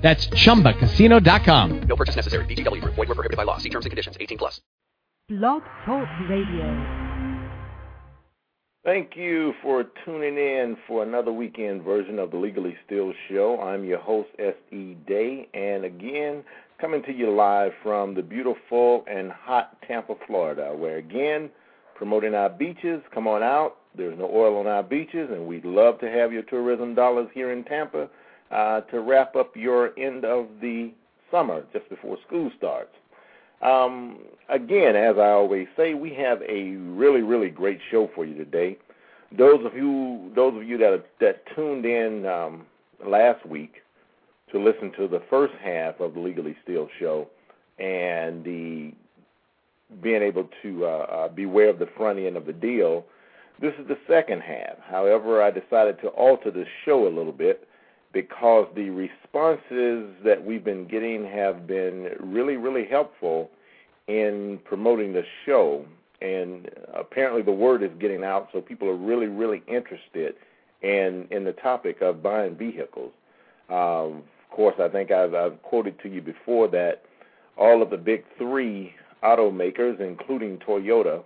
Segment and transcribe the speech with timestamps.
[0.00, 1.80] That's chumbacasino.com.
[1.82, 2.44] No purchase necessary.
[2.46, 2.94] VGW Group.
[2.94, 3.58] Void were prohibited by law.
[3.58, 4.16] See terms and conditions.
[4.20, 4.60] 18 plus.
[5.28, 7.10] Blog Talk Radio.
[8.82, 13.60] Thank you for tuning in for another weekend version of the Legally Steal Show.
[13.60, 14.96] I'm your host, S.E.
[15.06, 16.42] Day, and again,
[16.80, 21.50] coming to you live from the beautiful and hot Tampa, Florida, where again,
[21.94, 23.02] promoting our beaches.
[23.12, 23.76] Come on out.
[23.94, 27.52] There's no oil on our beaches, and we'd love to have your tourism dollars here
[27.52, 28.08] in Tampa
[28.50, 30.92] uh, to wrap up your end of the
[31.30, 32.90] summer just before school starts.
[33.62, 34.18] Um,
[34.48, 38.78] again, as I always say, we have a really, really great show for you today.
[39.36, 42.66] Those of you, those of you that that tuned in um,
[43.06, 43.74] last week
[44.50, 47.28] to listen to the first half of the Legally Steal show
[47.78, 48.92] and the
[50.02, 53.04] being able to uh, uh, beware of the front end of the deal,
[53.60, 54.78] this is the second half.
[54.88, 57.68] However, I decided to alter the show a little bit
[58.12, 63.50] because the responses that we've been getting have been really, really helpful
[64.08, 65.84] in promoting the show.
[66.20, 70.34] And apparently, the word is getting out, so people are really, really interested
[70.82, 73.12] in in the topic of buying vehicles.
[73.68, 77.02] Um, of course, I think I've, I've quoted to you before that
[77.56, 81.22] all of the big three automakers, including Toyota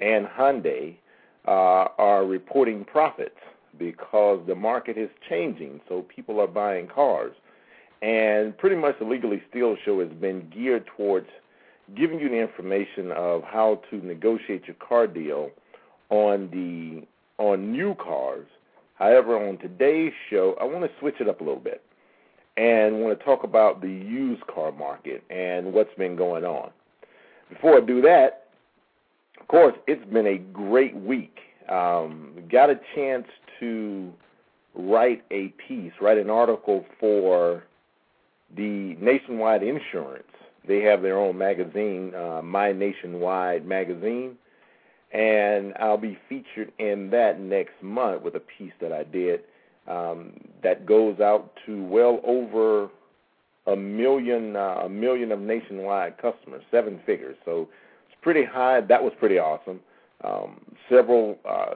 [0.00, 0.96] and Hyundai,
[1.46, 3.38] uh, are reporting profits
[3.78, 7.34] because the market is changing, so people are buying cars.
[8.02, 11.28] And pretty much the Legally Steal show has been geared towards
[11.96, 15.50] giving you the information of how to negotiate your car deal
[16.10, 17.06] on the
[17.42, 18.46] on new cars.
[18.94, 21.82] However, on today's show, I want to switch it up a little bit
[22.56, 26.70] and want to talk about the used car market and what's been going on.
[27.48, 28.44] Before I do that,
[29.40, 31.36] of course, it's been a great week.
[31.68, 33.26] Um, got a chance
[33.60, 34.12] to
[34.74, 37.64] write a piece, write an article for
[38.56, 40.24] the Nationwide Insurance.
[40.66, 44.36] They have their own magazine, uh, My Nationwide Magazine,
[45.12, 49.40] and I'll be featured in that next month with a piece that I did
[49.86, 50.32] um,
[50.62, 52.88] that goes out to well over
[53.66, 57.36] a million, uh, a million of nationwide customers, seven figures.
[57.44, 57.68] So
[58.08, 58.80] it's pretty high.
[58.80, 59.80] That was pretty awesome.
[60.24, 61.74] Um, several uh,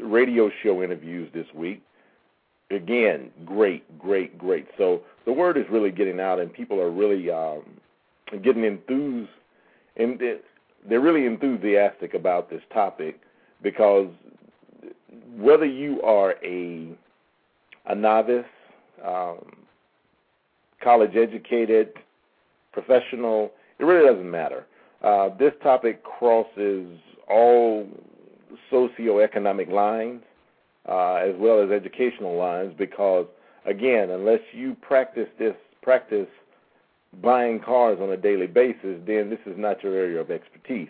[0.00, 1.82] radio show interviews this week.
[2.70, 4.66] Again, great, great, great.
[4.76, 7.62] So the word is really getting out, and people are really um,
[8.42, 9.30] getting enthused,
[9.96, 10.20] and
[10.88, 13.20] they're really enthusiastic about this topic
[13.62, 14.08] because
[15.36, 16.88] whether you are a
[17.86, 18.44] a novice,
[19.04, 19.38] um,
[20.82, 21.94] college educated,
[22.72, 24.66] professional, it really doesn't matter.
[25.02, 26.86] Uh, this topic crosses
[27.28, 27.86] all
[28.72, 30.22] socioeconomic lines
[30.88, 33.26] uh, as well as educational lines because
[33.64, 36.28] again, unless you practice this practice
[37.22, 40.88] buying cars on a daily basis, then this is not your area of expertise.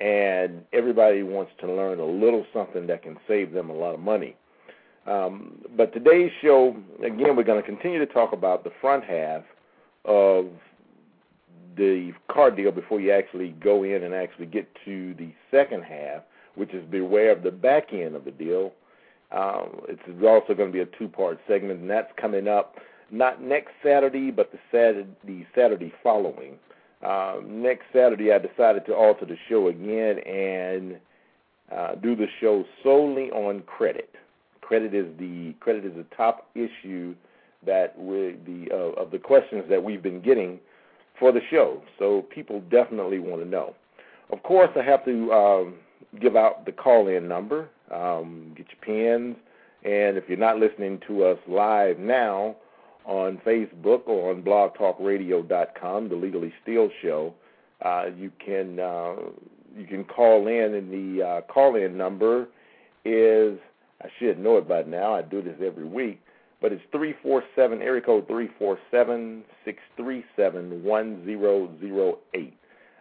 [0.00, 4.00] And everybody wants to learn a little something that can save them a lot of
[4.00, 4.36] money.
[5.06, 9.42] Um, but today's show, again, we're going to continue to talk about the front half
[10.04, 10.46] of
[11.76, 16.22] the car deal before you actually go in and actually get to the second half,
[16.54, 18.72] which is beware of the back end of the deal.
[19.32, 22.76] Um, it's also going to be a two-part segment, and that's coming up
[23.10, 26.58] not next Saturday, but the Saturday, Saturday following.
[27.02, 30.96] Um, next Saturday, I decided to alter the show again and
[31.72, 34.10] uh, do the show solely on credit.
[34.60, 37.14] Credit is the credit is the top issue
[37.64, 40.58] that we the uh, of the questions that we've been getting
[41.18, 41.82] for the show.
[41.98, 43.74] So people definitely want to know.
[44.30, 45.74] Of course, I have to um,
[46.20, 47.68] give out the call-in number.
[47.92, 49.36] Um, get your pens,
[49.84, 52.56] and if you're not listening to us live now
[53.04, 57.32] on Facebook or on BlogTalkRadio.com, the Legally Steal Show,
[57.84, 59.14] uh, you can uh,
[59.76, 62.48] you can call in, and the uh, call-in number
[63.04, 63.58] is
[64.02, 65.14] I should know it by now.
[65.14, 66.20] I do this every week,
[66.60, 71.70] but it's three four seven area code three four seven six three seven one zero
[71.80, 72.56] zero eight.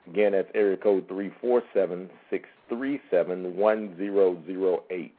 [0.08, 5.14] Again, that's area code three four seven six three seven one zero zero eight.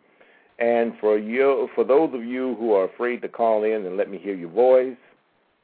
[0.59, 4.11] And for you, for those of you who are afraid to call in and let
[4.11, 4.97] me hear your voice,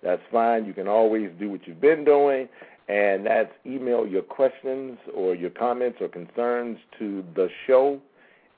[0.03, 0.67] that's fine.
[0.67, 2.49] You can always do what you've been doing
[2.89, 8.01] and that's email your questions or your comments or concerns to the show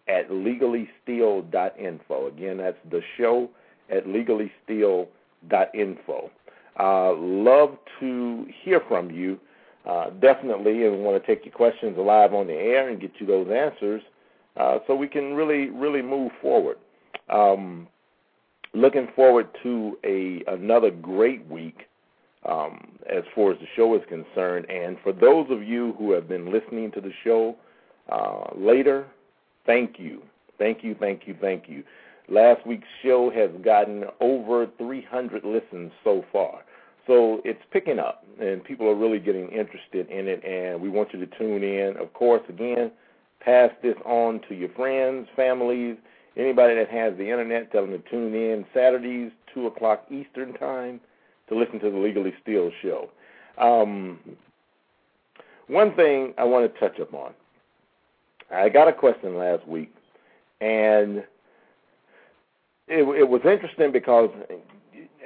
[0.08, 2.26] at legallysteal.info.
[2.26, 3.49] Again, that's the show
[3.90, 6.31] at legallysteal.info.
[6.78, 9.38] Uh, love to hear from you,
[9.86, 13.26] uh, definitely, and want to take your questions live on the air and get you
[13.26, 14.02] those answers
[14.56, 16.78] uh, so we can really, really move forward.
[17.28, 17.88] Um,
[18.72, 21.86] looking forward to a another great week
[22.48, 24.66] um, as far as the show is concerned.
[24.69, 27.56] And for those of you who have been listening to the show
[28.10, 29.06] uh, later,
[29.66, 30.22] thank you,
[30.58, 31.82] thank you, thank you, thank you.
[32.29, 36.62] Last week's show has gotten over 300 listens so far.
[37.06, 41.12] So it's picking up, and people are really getting interested in it, and we want
[41.12, 41.97] you to tune in.
[41.99, 42.91] Of course, again,
[43.41, 45.97] pass this on to your friends, families,
[46.37, 47.71] anybody that has the internet.
[47.73, 50.99] Tell them to tune in Saturdays, 2 o'clock Eastern Time,
[51.49, 53.11] to listen to the Legally Steal show.
[53.59, 54.19] Um,
[55.67, 57.35] one thing I want to touch upon.
[58.50, 59.94] I got a question last week,
[60.62, 61.23] and
[62.88, 64.31] it, it was interesting because,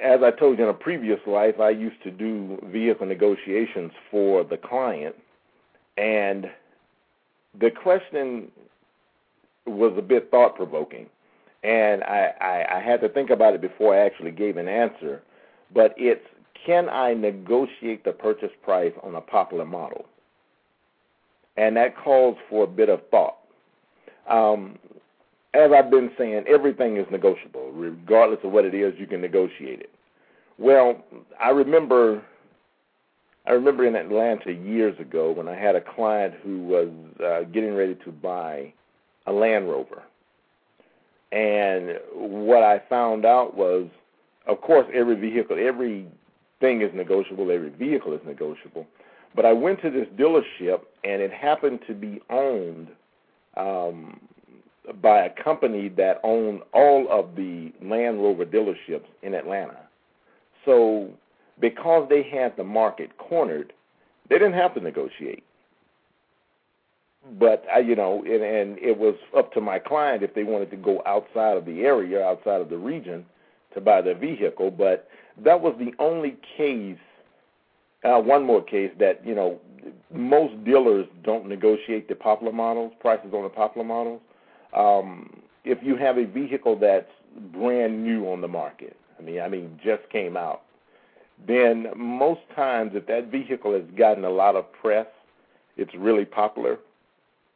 [0.03, 4.45] as I told you in a previous life, I used to do vehicle negotiations for
[4.45, 5.17] the client,
[5.97, 6.47] and
[7.59, 8.51] the question
[9.67, 11.07] was a bit thought provoking,
[11.63, 15.23] and I, I, I had to think about it before I actually gave an answer.
[15.75, 16.25] But it's
[16.65, 20.07] can I negotiate the purchase price on a popular model?
[21.57, 23.37] And that calls for a bit of thought.
[24.29, 24.79] Um,
[25.59, 27.73] as I've been saying, everything is negotiable.
[27.73, 29.91] Regardless of what it is, you can negotiate it.
[30.59, 31.05] Well,
[31.41, 32.23] I remember
[33.47, 36.89] I remember in Atlanta years ago when I had a client who was
[37.25, 38.75] uh, getting ready to buy
[39.27, 40.03] a Land Rover.
[41.33, 43.89] And what I found out was,
[44.47, 48.87] of course, every vehicle, everything is negotiable, every vehicle is negotiable.
[49.35, 52.89] But I went to this dealership, and it happened to be owned
[53.57, 54.21] um,
[54.95, 59.81] by a company that owned all of the Land Rover dealerships in Atlanta.
[60.65, 61.11] So,
[61.61, 63.73] because they had the market cornered,
[64.29, 65.45] they didn't have to negotiate.
[67.39, 70.71] But I, you know, and, and it was up to my client if they wanted
[70.71, 73.27] to go outside of the area, outside of the region,
[73.75, 74.71] to buy their vehicle.
[74.71, 75.09] But
[75.45, 76.99] that was the only case.
[78.05, 79.59] Uh, one more case that you know
[80.15, 84.21] most dealers don't negotiate the popular models prices on the popular models
[84.79, 87.11] um, if you have a vehicle that's
[87.53, 90.63] brand new on the market, I mean, I mean, just came out,
[91.47, 95.07] then most times if that vehicle has gotten a lot of press,
[95.77, 96.79] it's really popular,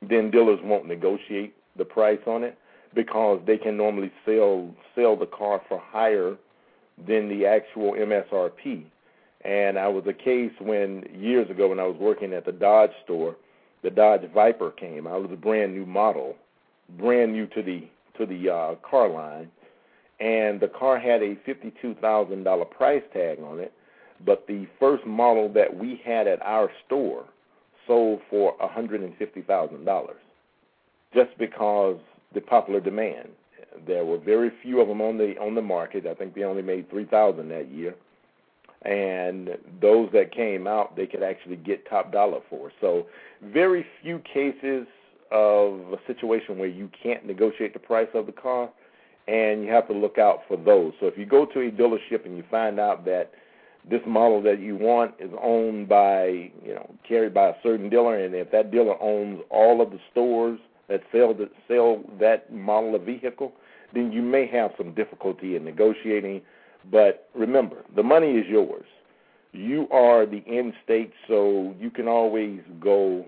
[0.03, 2.59] then dealers won't negotiate the price on it
[2.95, 6.37] because they can normally sell sell the car for higher
[7.07, 8.85] than the actual MSRP.
[9.45, 12.93] And I was a case when years ago when I was working at the Dodge
[13.05, 13.37] store,
[13.83, 15.17] the Dodge Viper came out.
[15.17, 16.37] It was a brand new model,
[16.99, 17.89] brand new to the
[18.19, 19.51] to the uh, car line,
[20.21, 23.73] and the car had a fifty-two thousand dollar price tag on it.
[24.25, 27.25] But the first model that we had at our store
[27.87, 30.21] sold for a hundred and fifty thousand dollars,
[31.15, 31.99] just because
[32.35, 33.29] the popular demand.
[33.87, 36.07] There were very few of them on the on the market.
[36.07, 37.95] I think they only made three thousand that year,
[38.83, 42.71] and those that came out they could actually get top dollar for.
[42.83, 43.07] So
[43.43, 44.87] very few cases
[45.33, 48.71] of a situation where you can't negotiate the price of the car,
[49.29, 50.93] and you have to look out for those.
[51.01, 53.33] So if you go to a dealership and you find out that
[53.89, 58.17] this model that you want is owned by, you know, carried by a certain dealer,
[58.19, 60.59] and if that dealer owns all of the stores
[60.89, 63.53] that sell that sell that model of vehicle,
[63.95, 66.43] then you may have some difficulty in negotiating.
[66.91, 68.87] But remember, the money is yours.
[69.53, 73.25] You are the end state, so you can always go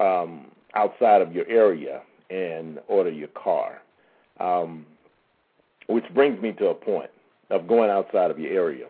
[0.00, 0.46] um,
[0.78, 3.82] outside of your area and order your car.
[4.38, 4.86] Um,
[5.88, 7.10] which brings me to a point
[7.50, 8.86] of going outside of your area.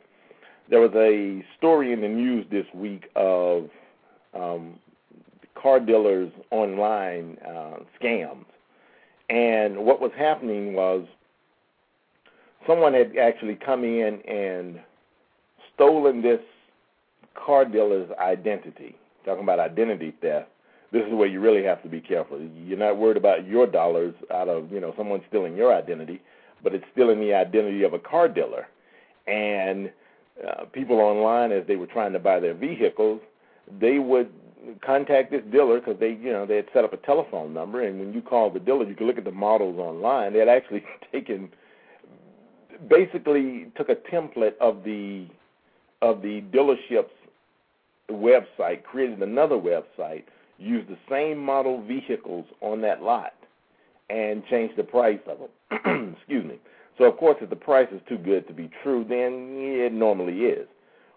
[0.68, 3.71] There was a story in the news this week of
[4.35, 4.78] um,
[5.54, 8.45] car dealers online uh, scams.
[9.30, 11.07] And what was happening was
[12.66, 14.80] someone had actually come in and
[15.75, 16.40] stolen this
[17.35, 18.97] car dealer's identity.
[19.25, 20.49] Talking about identity theft
[20.92, 22.40] this is where you really have to be careful.
[22.40, 26.21] You're not worried about your dollars out of you know someone stealing your identity,
[26.62, 28.66] but it's stealing the identity of a car dealer.
[29.26, 29.92] And
[30.47, 33.21] uh, people online, as they were trying to buy their vehicles,
[33.80, 34.30] they would
[34.85, 37.99] contact this dealer because they you know they had set up a telephone number, and
[37.99, 40.33] when you called the dealer, you could look at the models online.
[40.33, 41.50] They had actually taken
[42.88, 45.26] basically took a template of the
[46.00, 47.11] of the dealership's
[48.11, 50.25] website created another website,
[50.59, 53.35] used the same model vehicles on that lot,
[54.11, 56.15] and change the price of them.
[56.19, 56.59] Excuse me.
[56.99, 60.41] So of course, if the price is too good to be true, then it normally
[60.41, 60.67] is.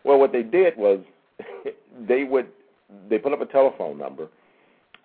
[0.04, 1.00] Well, what they did was
[2.08, 2.48] they would
[3.10, 4.28] they put up a telephone number,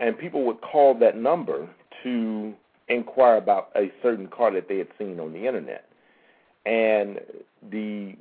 [0.00, 1.68] and people would call that number
[2.02, 2.52] to
[2.88, 5.88] inquire about a certain car that they had seen on the internet,
[6.66, 7.20] and
[7.70, 8.14] the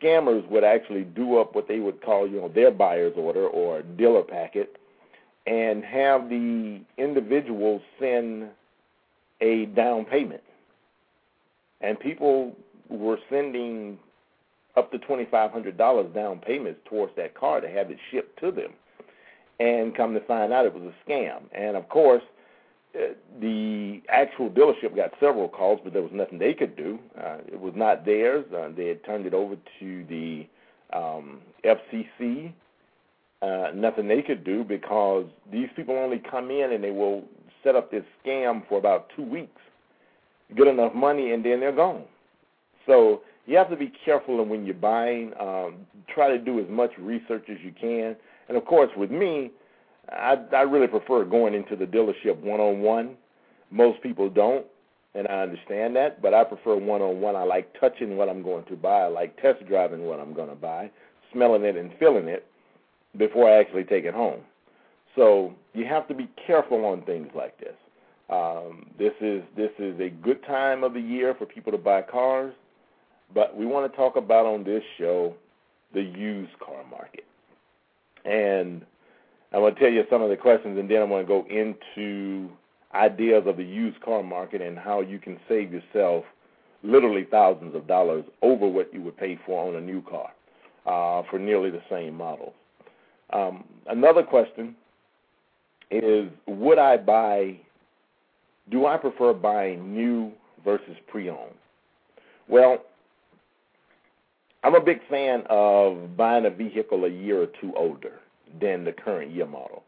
[0.00, 3.82] scammers would actually do up what they would call you know their buyer's order or
[3.82, 4.76] dealer packet,
[5.46, 8.48] and have the individual send
[9.40, 10.42] a down payment
[11.84, 12.56] and people
[12.88, 13.98] were sending
[14.76, 18.38] up to twenty five hundred dollars down payments towards that car to have it shipped
[18.40, 18.72] to them,
[19.60, 21.42] and come to find out it was a scam.
[21.52, 22.22] And of course,
[22.96, 26.98] uh, the actual dealership got several calls, but there was nothing they could do.
[27.18, 28.44] Uh, it was not theirs.
[28.52, 30.46] Uh, they had turned it over to the
[30.92, 32.52] um, FCC.
[33.44, 37.24] Uh, nothing they could do because these people only come in and they will
[37.62, 39.60] set up this scam for about two weeks
[40.56, 42.04] get enough money, and then they're gone.
[42.86, 45.32] So you have to be careful when you're buying.
[45.40, 48.16] Um, try to do as much research as you can.
[48.48, 49.50] And of course, with me,
[50.10, 53.16] I, I really prefer going into the dealership one on one.
[53.70, 54.66] Most people don't,
[55.14, 57.36] and I understand that, but I prefer one on one.
[57.36, 59.02] I like touching what I'm going to buy.
[59.02, 60.90] I like test driving what I'm going to buy,
[61.32, 62.46] smelling it and feeling it
[63.16, 64.40] before I actually take it home.
[65.16, 67.74] So you have to be careful on things like this.
[68.30, 72.02] Um, this is this is a good time of the year for people to buy
[72.02, 72.54] cars,
[73.34, 75.34] but we want to talk about on this show
[75.92, 77.24] the used car market.
[78.24, 78.84] And
[79.52, 81.46] I'm going to tell you some of the questions, and then I'm going to go
[81.48, 82.50] into
[82.94, 86.24] ideas of the used car market and how you can save yourself
[86.82, 90.30] literally thousands of dollars over what you would pay for on a new car
[90.86, 92.54] uh, for nearly the same model.
[93.34, 94.74] Um, another question
[95.90, 97.58] is Would I buy
[98.70, 100.32] do I prefer buying new
[100.64, 101.54] versus pre owned?
[102.48, 102.78] Well,
[104.62, 108.20] I'm a big fan of buying a vehicle a year or two older
[108.60, 109.82] than the current year model.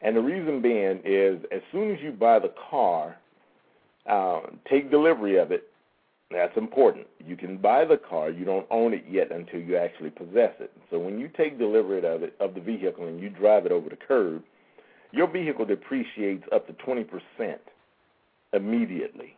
[0.00, 3.16] And the reason being is as soon as you buy the car,
[4.08, 4.40] uh,
[4.70, 5.64] take delivery of it.
[6.30, 7.06] That's important.
[7.24, 10.72] You can buy the car, you don't own it yet until you actually possess it.
[10.90, 13.88] So when you take delivery of it of the vehicle and you drive it over
[13.88, 14.42] the curb,
[15.12, 17.06] your vehicle depreciates up to 20%
[18.52, 19.36] immediately.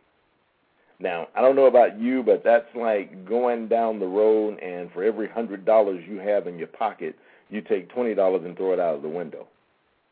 [1.00, 5.04] Now, I don't know about you, but that's like going down the road and for
[5.04, 7.14] every hundred dollars you have in your pocket,
[7.50, 9.47] you take twenty dollars and throw it out of the window.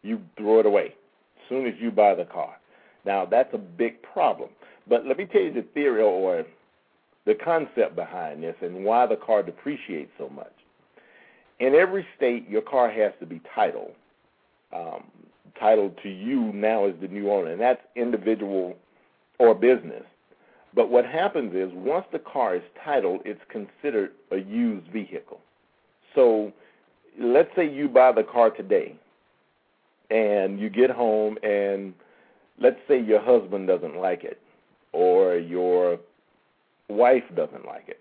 [0.02, 2.56] You throw it away as soon as you buy the car.
[3.04, 4.50] Now that's a big problem.
[4.88, 6.45] But let me tell you the theory or
[7.26, 10.52] the concept behind this and why the car depreciates so much.
[11.59, 13.92] In every state, your car has to be titled.
[14.73, 15.04] Um,
[15.59, 18.76] titled to you now as the new owner, and that's individual
[19.38, 20.04] or business.
[20.75, 25.40] But what happens is once the car is titled, it's considered a used vehicle.
[26.14, 26.52] So
[27.18, 28.97] let's say you buy the car today
[30.11, 31.95] and you get home and
[32.61, 34.40] let's say your husband doesn't like it
[34.92, 35.99] or your
[36.88, 38.00] wife doesn't like it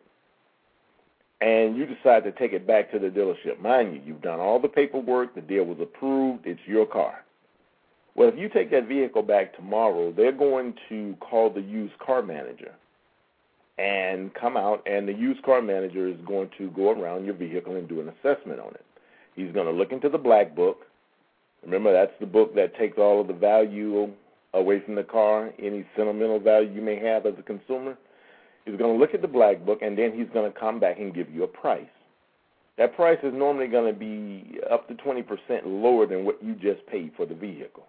[1.41, 3.59] and you decide to take it back to the dealership.
[3.59, 7.23] Mind you, you've done all the paperwork, the deal was approved, it's your car.
[8.15, 12.21] Well, if you take that vehicle back tomorrow, they're going to call the used car
[12.21, 12.73] manager
[13.77, 17.75] and come out, and the used car manager is going to go around your vehicle
[17.75, 18.85] and do an assessment on it.
[19.35, 20.83] He's going to look into the black book.
[21.61, 24.09] Remember, that's the book that takes all of the value
[24.53, 27.97] away from the car, any sentimental value you may have as a consumer.
[28.65, 30.99] He's going to look at the black book, and then he's going to come back
[30.99, 31.85] and give you a price.
[32.77, 35.23] That price is normally going to be up to 20%
[35.65, 37.85] lower than what you just paid for the vehicle.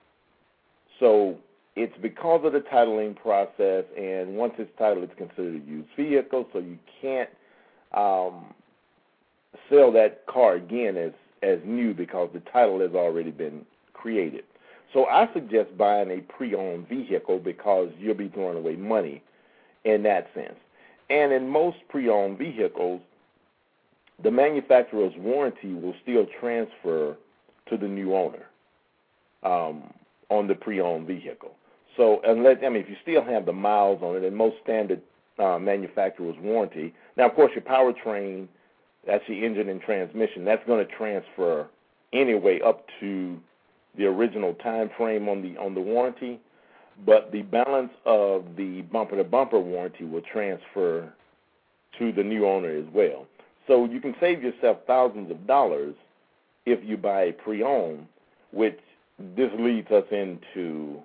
[1.00, 1.38] So
[1.74, 6.46] it's because of the titling process, and once it's titled, it's considered a used vehicle,
[6.52, 7.30] so you can't
[7.92, 8.54] um,
[9.68, 14.44] sell that car again as as new because the title has already been created.
[14.94, 19.22] So I suggest buying a pre-owned vehicle because you'll be throwing away money
[19.84, 20.56] in that sense.
[21.08, 23.00] And in most pre-owned vehicles,
[24.22, 27.16] the manufacturer's warranty will still transfer
[27.68, 28.46] to the new owner.
[29.42, 29.92] Um,
[30.28, 31.52] on the pre-owned vehicle.
[31.96, 35.00] So unless I mean, if you still have the miles on it, and most standard
[35.38, 36.94] uh, manufacturer's warranty.
[37.16, 38.48] Now, of course, your powertrain,
[39.06, 41.68] that's the engine and transmission, that's going to transfer
[42.12, 43.38] anyway up to
[43.96, 46.40] the original time frame on the on the warranty.
[47.04, 51.12] But the balance of the bumper to bumper warranty will transfer
[51.98, 53.26] to the new owner as well.
[53.66, 55.94] So you can save yourself thousands of dollars
[56.64, 58.06] if you buy a pre-owned,
[58.52, 58.78] which
[59.36, 61.00] this leads us into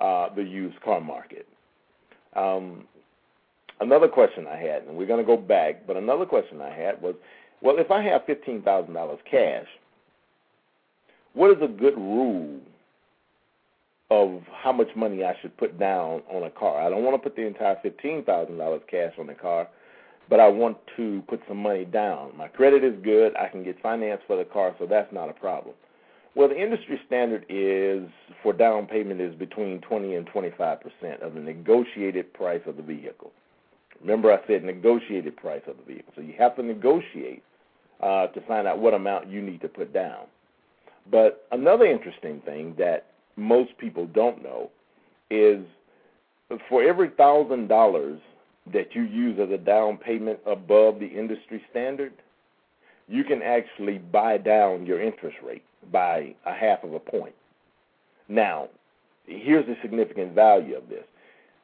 [0.00, 1.46] uh, the used car market.
[2.34, 2.84] Um,
[3.80, 7.00] another question I had, and we're going to go back, but another question I had
[7.00, 7.14] was,
[7.60, 9.66] well, if I have fifteen thousand dollars cash,
[11.34, 12.60] what is a good rule
[14.12, 16.82] of how much money I should put down on a car?
[16.82, 19.68] I don't want to put the entire fifteen thousand dollars cash on the car,
[20.28, 22.36] but I want to put some money down.
[22.36, 25.32] My credit is good; I can get finance for the car, so that's not a
[25.32, 25.74] problem.
[26.34, 28.08] Well, the industry standard is
[28.42, 32.82] for down payment is between 20 and 25 percent of the negotiated price of the
[32.82, 33.32] vehicle.
[34.02, 37.42] Remember, I said negotiated price of the vehicle, so you have to negotiate
[38.00, 40.26] uh, to find out what amount you need to put down.
[41.10, 44.70] But another interesting thing that most people don't know
[45.30, 45.64] is
[46.68, 48.20] for every thousand dollars
[48.72, 52.12] that you use as a down payment above the industry standard,
[53.08, 57.34] you can actually buy down your interest rate by a half of a point.
[58.28, 58.68] Now,
[59.26, 61.04] here's the significant value of this.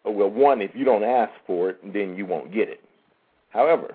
[0.05, 2.81] Well, one, if you don't ask for it, then you won't get it.
[3.51, 3.95] However,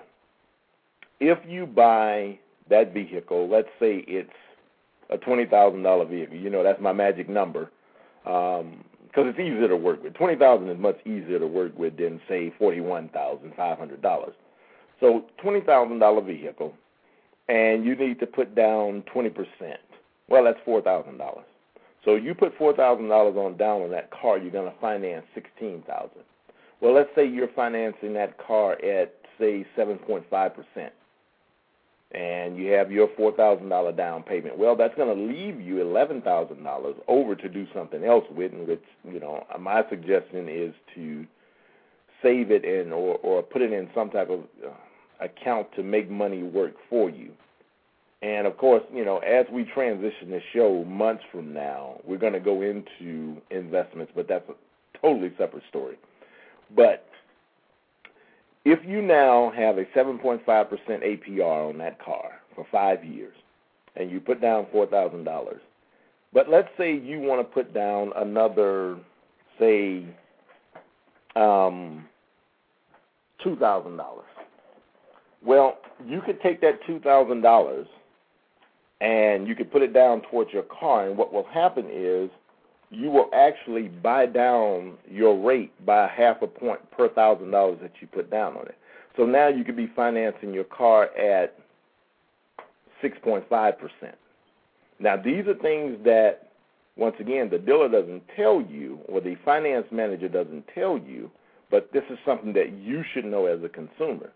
[1.20, 2.38] if you buy
[2.70, 4.30] that vehicle, let's say it's
[5.10, 6.36] a twenty thousand dollar vehicle.
[6.36, 7.70] You know that's my magic number
[8.22, 8.84] because um,
[9.16, 10.14] it's easier to work with.
[10.14, 14.02] Twenty thousand is much easier to work with than say forty one thousand five hundred
[14.02, 14.34] dollars.
[15.00, 16.74] So twenty thousand dollar vehicle,
[17.48, 19.80] and you need to put down twenty percent.
[20.28, 21.44] Well, that's four thousand dollars.
[22.04, 25.24] So you put four thousand dollars on down on that car, you're going to finance
[25.34, 26.22] sixteen thousand.
[26.80, 30.92] Well, let's say you're financing that car at say seven point five percent
[32.14, 34.56] and you have your four thousand dollar down payment.
[34.56, 38.52] Well, that's going to leave you eleven thousand dollars over to do something else with,
[38.52, 41.26] which you know my suggestion is to
[42.22, 44.70] save it in or or put it in some type of uh,
[45.24, 47.32] account to make money work for you.
[48.22, 52.32] And of course, you know, as we transition the show months from now, we're going
[52.32, 55.96] to go into investments, but that's a totally separate story.
[56.74, 57.06] But
[58.64, 63.34] if you now have a 7.5% APR on that car for five years,
[63.96, 65.58] and you put down $4,000,
[66.32, 68.96] but let's say you want to put down another,
[69.58, 70.04] say,
[71.36, 72.04] um,
[73.44, 74.00] $2,000.
[75.44, 77.86] Well, you could take that $2,000
[79.00, 82.30] and you could put it down towards your car, and what will happen is
[82.90, 87.92] you will actually buy down your rate by half a point per thousand dollars that
[88.00, 88.76] you put down on it.
[89.16, 91.56] So now you could be financing your car at
[93.02, 93.44] 6.5%.
[94.98, 96.50] Now, these are things that,
[96.96, 101.30] once again, the dealer doesn't tell you or the finance manager doesn't tell you,
[101.70, 104.32] but this is something that you should know as a consumer.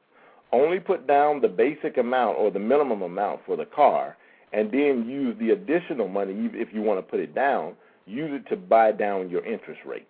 [0.53, 4.17] Only put down the basic amount or the minimum amount for the car
[4.53, 7.75] and then use the additional money if you want to put it down
[8.09, 10.09] use it to buy down your interest rate.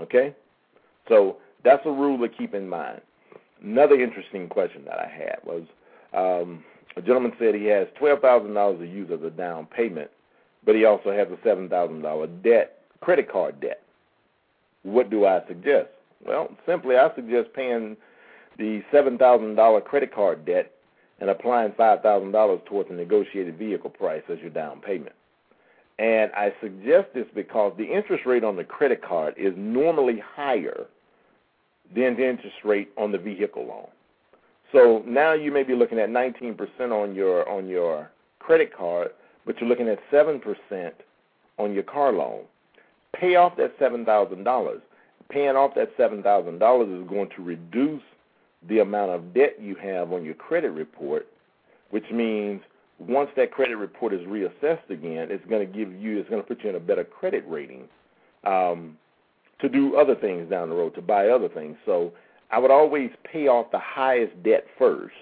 [0.00, 0.34] Okay?
[1.08, 3.00] So that's a rule to keep in mind.
[3.62, 5.62] Another interesting question that I had was
[6.12, 6.64] um,
[6.96, 10.10] a gentleman said he has twelve thousand dollars to use as a down payment,
[10.64, 13.82] but he also has a seven thousand dollar debt, credit card debt.
[14.82, 15.88] What do I suggest?
[16.24, 17.96] Well, simply I suggest paying
[18.58, 20.72] the seven thousand dollar credit card debt
[21.20, 25.14] and applying five thousand dollars towards a negotiated vehicle price as your down payment.
[25.98, 30.86] And I suggest this because the interest rate on the credit card is normally higher
[31.94, 33.88] than the interest rate on the vehicle loan.
[34.72, 36.58] So now you may be looking at 19%
[36.90, 39.10] on your on your credit card,
[39.46, 40.92] but you're looking at 7%
[41.58, 42.42] on your car loan.
[43.14, 44.80] Pay off that $7,000.
[45.28, 48.02] Paying off that $7,000 is going to reduce
[48.68, 51.26] the amount of debt you have on your credit report,
[51.90, 52.60] which means
[52.98, 56.46] once that credit report is reassessed again, it's going to give you, it's going to
[56.46, 57.84] put you in a better credit rating
[58.44, 58.96] um,
[59.60, 61.76] to do other things down the road, to buy other things.
[61.84, 62.12] So
[62.50, 65.14] I would always pay off the highest debt first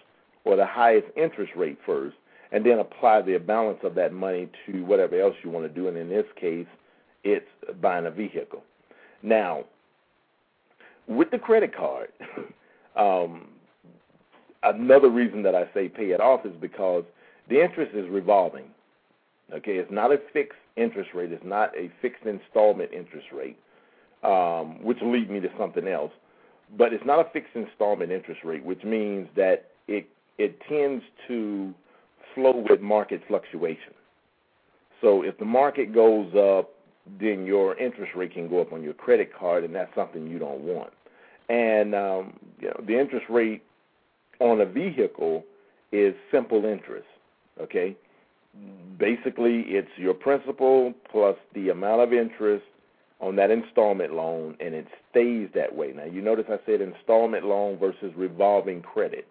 [0.45, 2.17] or the highest interest rate first,
[2.53, 5.89] and then apply the balance of that money to whatever else you want to do.
[5.89, 6.67] And in this case,
[7.25, 7.49] it's
[7.81, 8.63] buying a vehicle.
[9.23, 9.65] Now,
[11.09, 12.09] with the credit card,
[12.97, 13.49] um,
[14.63, 17.05] another reason that I say pay it off is because
[17.49, 18.65] the interest is revolving.
[19.53, 21.33] Okay, it's not a fixed interest rate.
[21.33, 23.59] It's not a fixed installment interest rate,
[24.23, 26.13] um, which will lead me to something else.
[26.79, 31.75] But it's not a fixed installment interest rate, which means that it it tends to
[32.35, 33.93] flow with market fluctuation.
[35.01, 36.71] So if the market goes up,
[37.21, 40.39] then your interest rate can go up on your credit card, and that's something you
[40.39, 40.93] don't want.
[41.51, 43.63] And um, you know, the interest rate
[44.41, 45.45] on a vehicle
[45.93, 47.07] is simple interest.
[47.61, 47.97] Okay,
[48.99, 52.65] basically it's your principal plus the amount of interest
[53.21, 55.93] on that installment loan, and it stays that way.
[55.93, 59.27] Now, you notice I said installment loan versus revolving credit.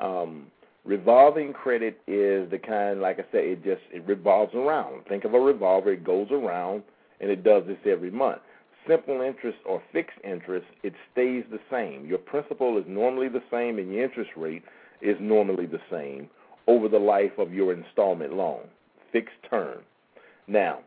[0.00, 0.46] Um,
[0.84, 5.04] revolving credit is the kind, like I said, it just it revolves around.
[5.06, 6.82] Think of a revolver; it goes around,
[7.20, 8.40] and it does this every month.
[8.86, 12.06] Simple interest or fixed interest, it stays the same.
[12.06, 14.62] Your principal is normally the same, and your interest rate
[15.02, 16.28] is normally the same
[16.68, 18.60] over the life of your installment loan,
[19.10, 19.78] fixed term.
[20.46, 20.80] Now,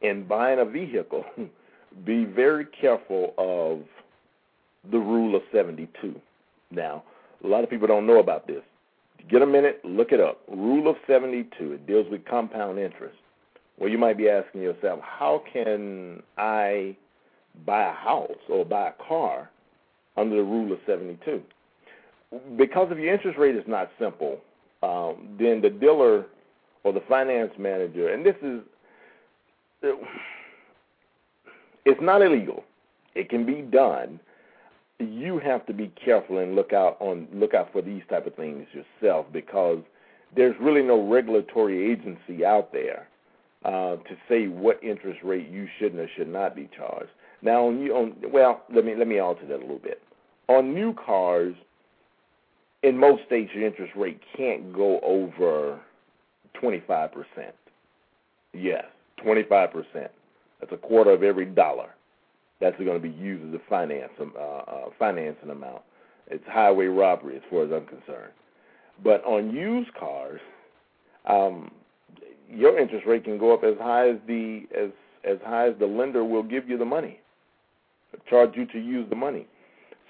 [0.00, 1.24] in buying a vehicle,
[2.06, 3.82] be very careful of
[4.90, 6.14] the rule of 72.
[6.70, 7.02] Now,
[7.42, 8.62] a lot of people don't know about this.
[9.28, 10.40] Get a minute, look it up.
[10.48, 11.72] Rule of 72.
[11.72, 13.16] It deals with compound interest.
[13.78, 16.96] Well, you might be asking yourself, how can I
[17.66, 19.50] buy a house or buy a car
[20.16, 21.42] under the rule of 72?
[22.56, 24.38] Because if your interest rate is not simple,
[24.82, 26.26] um, then the dealer
[26.82, 28.60] or the finance manager, and this is
[31.84, 32.64] it's not illegal.
[33.14, 34.18] It can be done.
[34.98, 38.34] You have to be careful and look out on look out for these type of
[38.34, 39.80] things yourself because
[40.34, 43.08] there's really no regulatory agency out there
[43.64, 47.10] uh, to say what interest rate you shouldn't or should not be charged.
[47.42, 50.00] Now, on you on well, let me let me alter that a little bit.
[50.48, 51.54] On new cars,
[52.84, 55.80] in most states, your interest rate can't go over
[56.54, 57.54] twenty five percent.
[58.54, 58.84] Yes,
[59.24, 59.74] 25%.
[59.92, 61.90] That's a quarter of every dollar.
[62.60, 65.82] That's going to be used as a finance um, uh, uh, financing amount.
[66.28, 68.32] It's highway robbery as far as I'm concerned.
[69.02, 70.40] But on used cars,
[71.26, 71.70] um,
[72.48, 74.90] your interest rate can go up as high as the as
[75.24, 77.18] as high as the lender will give you the money,
[78.30, 79.46] charge you to use the money.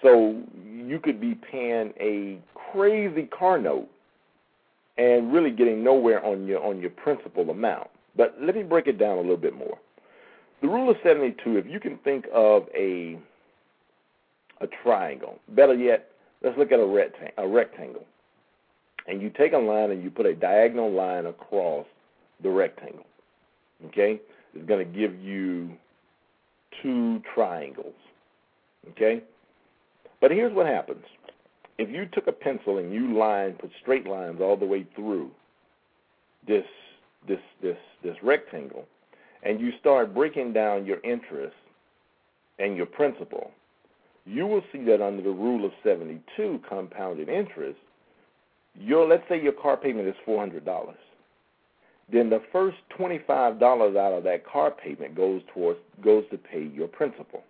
[0.04, 3.88] So you could be paying a crazy car note
[4.98, 7.88] and really getting nowhere on your on your principal amount.
[8.14, 9.78] But let me break it down a little bit more.
[10.60, 13.18] The rule of 72, if you can think of a
[14.60, 16.10] a triangle, better yet,
[16.42, 18.04] let's look at a, rectang- a rectangle.
[19.08, 21.86] And you take a line and you put a diagonal line across
[22.42, 23.04] the rectangle.
[23.86, 24.20] Okay?
[24.54, 25.70] It's going to give you
[26.82, 27.94] two triangles.
[28.90, 29.22] Okay?
[30.24, 31.04] But here's what happens.
[31.76, 35.30] If you took a pencil and you line, put straight lines all the way through
[36.48, 36.64] this
[37.28, 38.86] this this this rectangle
[39.42, 41.54] and you start breaking down your interest
[42.58, 43.50] and your principal,
[44.24, 47.78] you will see that under the rule of 72 compounded interest,
[48.74, 50.94] your let's say your car payment is $400.
[52.10, 53.28] Then the first $25
[53.60, 57.44] out of that car payment goes towards goes to pay your principal.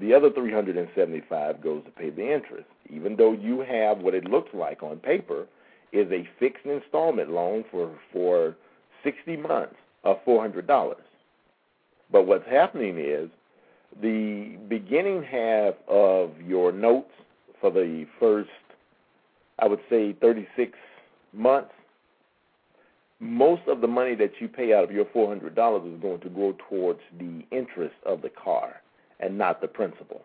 [0.00, 2.66] The other 375 goes to pay the interest.
[2.88, 5.46] Even though you have what it looks like on paper,
[5.92, 8.56] is a fixed installment loan for for
[9.04, 9.74] 60 months
[10.04, 10.94] of $400.
[12.10, 13.28] But what's happening is
[14.00, 17.10] the beginning half of your notes
[17.60, 18.50] for the first,
[19.58, 20.72] I would say, 36
[21.32, 21.72] months,
[23.20, 25.46] most of the money that you pay out of your $400
[25.94, 28.80] is going to go towards the interest of the car
[29.22, 30.22] and not the principal.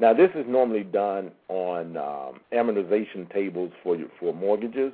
[0.00, 4.92] Now, this is normally done on um, amortization tables for for mortgages,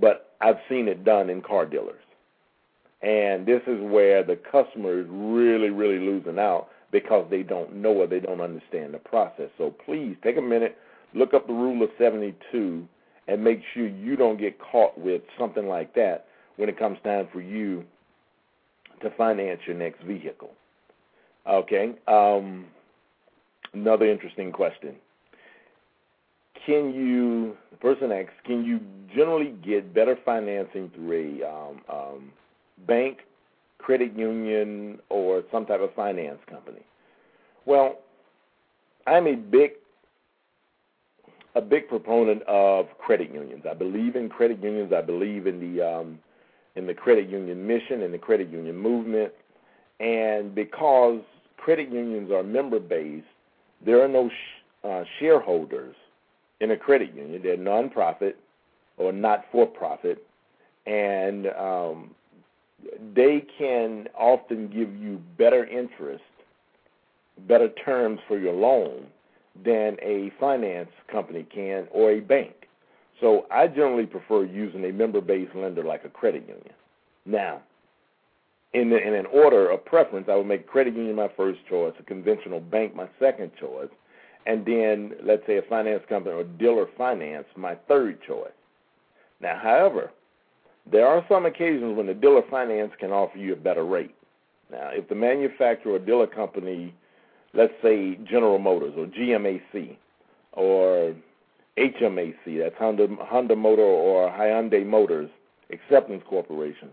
[0.00, 2.02] but I've seen it done in car dealers,
[3.02, 7.90] and this is where the customer is really, really losing out because they don't know
[7.90, 9.50] or they don't understand the process.
[9.58, 10.78] So please take a minute,
[11.12, 12.86] look up the rule of 72,
[13.26, 17.26] and make sure you don't get caught with something like that when it comes time
[17.32, 17.84] for you
[19.02, 20.52] to finance your next vehicle.
[21.46, 21.94] Okay.
[22.06, 22.66] Um,
[23.74, 24.94] Another interesting question.
[26.64, 28.80] Can you, the person asks, can you
[29.14, 32.32] generally get better financing through a um, um,
[32.86, 33.18] bank,
[33.78, 36.80] credit union, or some type of finance company?
[37.66, 37.98] Well,
[39.06, 39.72] I'm a big
[41.56, 43.64] a big proponent of credit unions.
[43.68, 44.92] I believe in credit unions.
[44.92, 46.18] I believe in the um,
[46.76, 49.32] in the credit union mission and the credit union movement.
[50.00, 51.20] And because
[51.64, 53.26] credit unions are member based,
[53.84, 55.96] there are no sh- uh, shareholders
[56.60, 57.40] in a credit union.
[57.42, 58.34] They're nonprofit
[58.98, 60.26] or not for profit,
[60.86, 62.10] and um,
[63.14, 66.22] they can often give you better interest,
[67.48, 69.06] better terms for your loan
[69.64, 72.52] than a finance company can or a bank.
[73.20, 76.74] So I generally prefer using a member-based lender like a credit union.
[77.24, 77.62] Now,
[78.74, 81.94] in, the, in an order of preference, I would make credit union my first choice,
[81.98, 83.88] a conventional bank my second choice,
[84.46, 88.52] and then let's say a finance company or dealer finance my third choice.
[89.40, 90.10] Now, however,
[90.90, 94.14] there are some occasions when the dealer finance can offer you a better rate.
[94.70, 96.92] Now, if the manufacturer or dealer company,
[97.54, 99.96] let's say General Motors or GMAC
[100.52, 101.14] or
[101.78, 105.30] HMAC, that's Honda, Honda Motor or Hyundai Motors
[105.70, 106.90] Acceptance Corporation,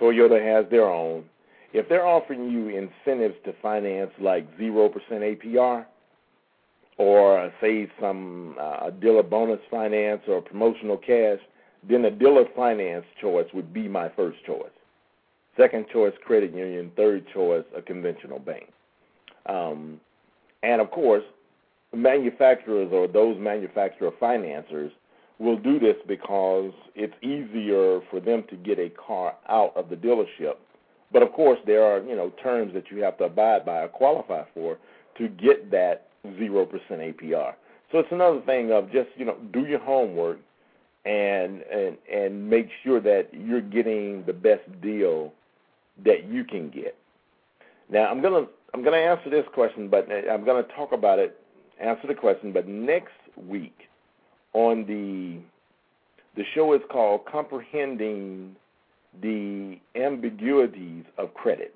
[0.00, 1.24] Toyota has their own.
[1.72, 5.84] If they're offering you incentives to finance like 0% APR
[6.96, 11.38] or say some uh, dealer bonus finance or promotional cash,
[11.88, 14.70] then a dealer finance choice would be my first choice.
[15.56, 16.90] Second choice, credit union.
[16.96, 18.72] Third choice, a conventional bank.
[19.46, 20.00] Um,
[20.62, 21.24] and of course,
[21.94, 24.92] manufacturers or those manufacturer financiers
[25.38, 29.96] will do this because it's easier for them to get a car out of the
[29.96, 30.56] dealership.
[31.12, 33.88] But of course, there are you know terms that you have to abide by or
[33.88, 34.78] qualify for
[35.16, 37.54] to get that zero percent APR.
[37.90, 40.38] So it's another thing of just you know do your homework
[41.04, 45.32] and and and make sure that you're getting the best deal
[46.04, 46.96] that you can get.
[47.88, 51.40] Now I'm gonna I'm gonna answer this question, but uh, I'm gonna talk about it,
[51.80, 52.52] answer the question.
[52.52, 53.87] But next week
[54.54, 55.40] on the
[56.36, 58.54] the show is called Comprehending
[59.20, 61.74] the Ambiguities of Credit.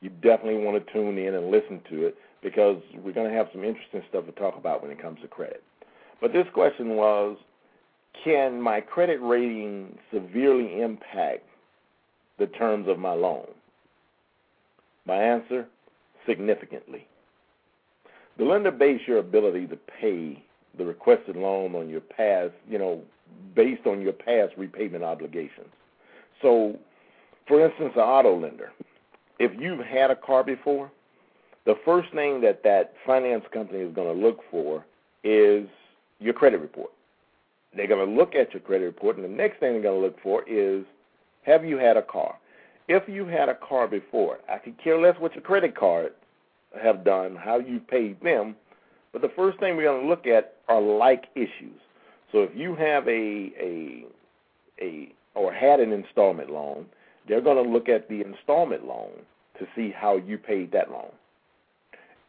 [0.00, 3.46] You definitely want to tune in and listen to it because we're going to have
[3.52, 5.62] some interesting stuff to talk about when it comes to credit.
[6.20, 7.36] But this question was
[8.24, 11.44] Can my credit rating severely impact
[12.38, 13.46] the terms of my loan?
[15.06, 15.66] My answer
[16.26, 17.06] significantly.
[18.38, 20.42] The lender base your ability to pay
[20.78, 23.02] the requested loan on your past, you know,
[23.54, 25.68] based on your past repayment obligations.
[26.40, 26.78] So,
[27.46, 28.72] for instance, an auto lender,
[29.38, 30.90] if you've had a car before,
[31.64, 34.84] the first thing that that finance company is going to look for
[35.22, 35.66] is
[36.18, 36.90] your credit report.
[37.74, 40.06] They're going to look at your credit report, and the next thing they're going to
[40.06, 40.84] look for is
[41.44, 42.36] have you had a car?
[42.88, 46.14] If you had a car before, I could care less what your credit cards
[46.82, 48.56] have done, how you paid them,
[49.12, 51.80] but the first thing we're going to look at are like issues.
[52.32, 54.06] So if you have a a
[54.80, 56.86] a or had an installment loan,
[57.28, 59.10] they're going to look at the installment loan
[59.58, 61.10] to see how you paid that loan.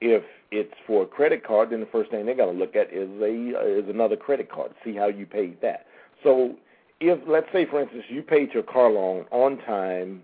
[0.01, 2.93] If it's for a credit card, then the first thing they're going to look at
[2.93, 5.85] is a is another credit card, see how you paid that.
[6.23, 6.55] So
[6.99, 10.21] if let's say for instance you paid your car loan on time,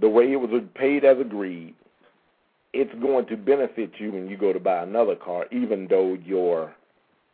[0.00, 1.74] the way it was paid as agreed,
[2.72, 6.74] it's going to benefit you when you go to buy another car, even though your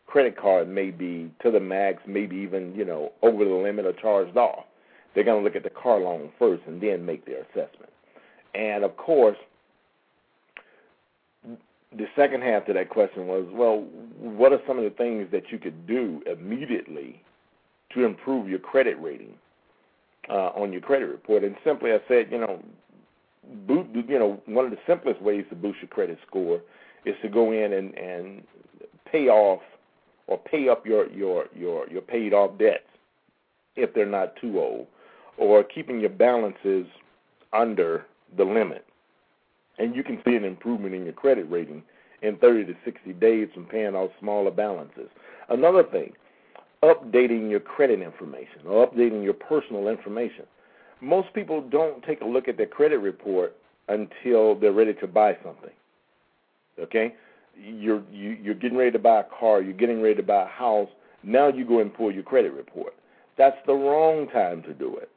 [0.07, 3.93] credit card may be to the max, maybe even you know over the limit or
[3.93, 4.65] charged off.
[5.15, 7.91] They're going to look at the car loan first and then make their assessment.
[8.55, 9.37] And of course,
[11.45, 13.85] the second half to that question was, well,
[14.19, 17.23] what are some of the things that you could do immediately
[17.95, 19.35] to improve your credit rating
[20.29, 21.45] uh, on your credit report?
[21.45, 22.63] And simply, I said, you know,
[23.67, 26.61] boot, you know, one of the simplest ways to boost your credit score
[27.05, 28.43] is to go in and and
[29.11, 29.61] pay off
[30.27, 32.85] or pay up your your your your paid off debts
[33.77, 34.87] if they're not too old,
[35.37, 36.87] or keeping your balances
[37.53, 38.85] under the limit.
[39.79, 41.83] And you can see an improvement in your credit rating
[42.23, 45.09] in 30 to 60 days from paying off smaller balances.
[45.49, 46.13] Another thing,
[46.83, 50.45] updating your credit information or updating your personal information
[51.05, 53.57] most people don't take a look at their credit report
[53.89, 55.71] until they're ready to buy something.
[56.81, 57.15] Okay,
[57.57, 60.47] you're you, you're getting ready to buy a car, you're getting ready to buy a
[60.47, 60.89] house.
[61.23, 62.95] Now you go and pull your credit report.
[63.39, 65.11] That's the wrong time to do it.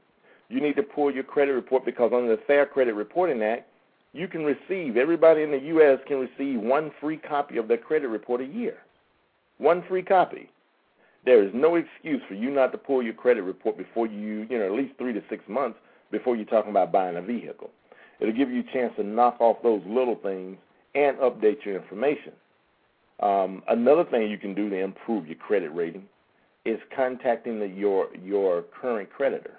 [0.50, 3.67] You need to pull your credit report because under the Fair Credit Reporting Act,
[4.13, 6.00] you can receive everybody in the U.S.
[6.08, 8.78] can receive one free copy of their credit report a year.
[9.58, 10.50] One free copy.
[11.28, 14.58] There is no excuse for you not to pull your credit report before you, you
[14.58, 15.78] know, at least three to six months
[16.10, 17.70] before you're talking about buying a vehicle.
[18.22, 20.56] It'll give you a chance to knock off those little things
[20.96, 22.32] and update your information.
[23.20, 26.06] Um, another thing you can do to improve your credit rating
[26.63, 29.56] is contacting the, your your current creditor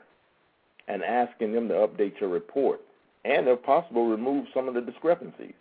[0.89, 2.81] and asking them to update your report
[3.27, 5.53] and, if possible, remove some of the discrepancies.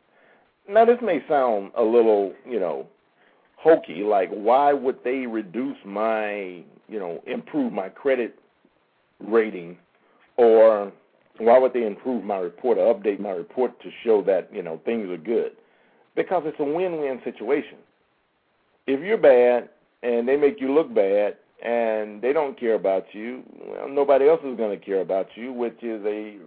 [0.70, 2.88] Now, this may sound a little, you know,
[3.58, 4.04] hokey.
[4.04, 8.40] Like, why would they reduce my, you know, improve my credit
[9.20, 9.78] rating,
[10.38, 10.92] or
[11.40, 14.80] why would they improve my report or update my report to show that you know
[14.86, 15.52] things are good?
[16.16, 17.78] Because it's a win-win situation.
[18.88, 19.70] If you're bad
[20.02, 24.42] and they make you look bad and they don't care about you, well, nobody else
[24.44, 26.38] is going to care about you, which is a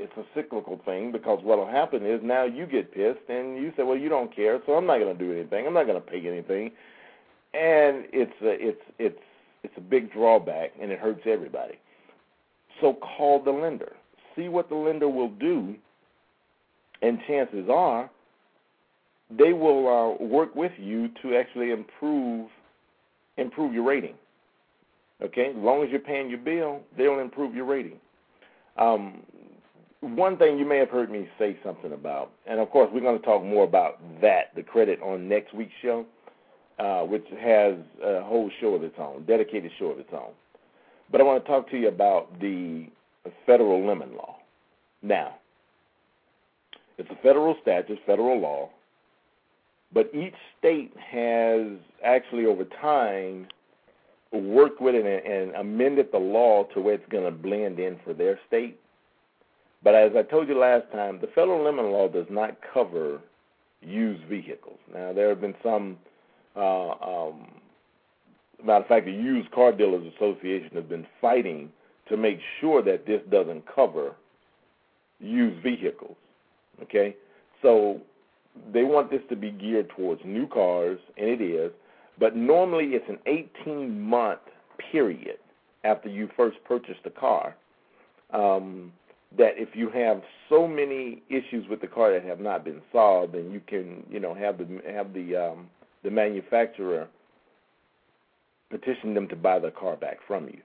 [0.00, 3.82] it's a cyclical thing because what'll happen is now you get pissed and you say,
[3.82, 5.66] well, you don't care, so I'm not going to do anything.
[5.66, 6.70] I'm not going to pay anything,
[7.54, 9.22] and it's a, it's it's
[9.64, 11.74] it's a big drawback and it hurts everybody.
[12.80, 13.92] So call the lender.
[14.36, 15.74] See what the lender will do,
[17.02, 18.10] and chances are
[19.30, 19.88] they will
[20.20, 22.48] uh, work with you to actually improve
[23.36, 24.14] improve your rating.
[25.22, 27.98] Okay, as long as you're paying your bill, they'll improve your rating.
[28.76, 29.22] Um,
[30.00, 33.18] one thing you may have heard me say something about, and of course we're going
[33.18, 36.06] to talk more about that, the credit on next week's show,
[36.78, 40.30] uh, which has a whole show of its own, dedicated show of its own.
[41.10, 42.86] But I want to talk to you about the
[43.44, 44.36] federal lemon law.
[45.02, 45.34] Now,
[46.96, 48.70] it's a federal statute, federal law,
[49.92, 51.66] but each state has
[52.04, 53.48] actually over time
[54.32, 57.98] worked with it and, and amended the law to where it's going to blend in
[58.04, 58.78] for their state.
[59.82, 63.20] But as I told you last time, the federal lemon law does not cover
[63.80, 64.78] used vehicles.
[64.92, 65.96] Now there have been some.
[66.56, 67.46] Uh, um,
[68.64, 71.70] matter of fact, the Used Car Dealers Association has been fighting
[72.08, 74.16] to make sure that this doesn't cover
[75.20, 76.16] used vehicles.
[76.82, 77.14] Okay,
[77.62, 78.00] so
[78.72, 81.72] they want this to be geared towards new cars, and it is.
[82.18, 84.40] But normally, it's an 18 month
[84.90, 85.38] period
[85.84, 87.56] after you first purchased the car.
[88.32, 88.92] Um,
[89.36, 93.34] that if you have so many issues with the car that have not been solved,
[93.34, 95.68] then you can, you know, have the have the um,
[96.02, 97.08] the manufacturer
[98.70, 100.60] petition them to buy the car back from you,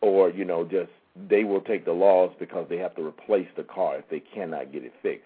[0.00, 0.90] or you know, just
[1.28, 4.72] they will take the loss because they have to replace the car if they cannot
[4.72, 5.24] get it fixed.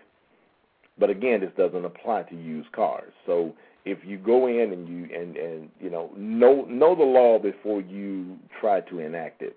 [0.98, 3.12] But again, this doesn't apply to used cars.
[3.26, 7.38] So if you go in and you and and you know know know the law
[7.38, 9.56] before you try to enact it.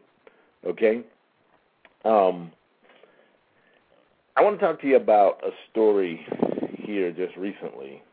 [0.65, 1.01] Okay.
[2.03, 2.51] Um,
[4.37, 6.25] I want to talk to you about a story
[6.77, 8.03] here just recently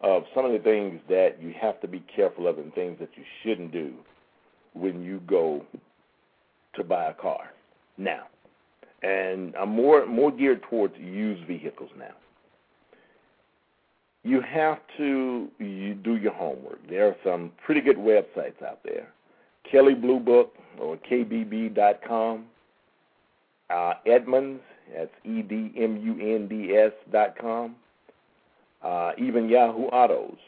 [0.00, 3.10] of some of the things that you have to be careful of and things that
[3.16, 3.92] you shouldn't do
[4.74, 5.64] when you go
[6.74, 7.50] to buy a car
[7.96, 8.24] now.
[9.02, 12.14] And I'm more more geared towards used vehicles now.
[14.24, 16.80] You have to you do your homework.
[16.88, 19.08] There are some pretty good websites out there.
[19.70, 22.44] Kelley Blue Book or KBB.com.
[23.70, 24.62] Uh, Edmunds
[24.94, 27.76] that's E D M U N D S dot com.
[28.82, 30.38] Uh, even Yahoo Autos.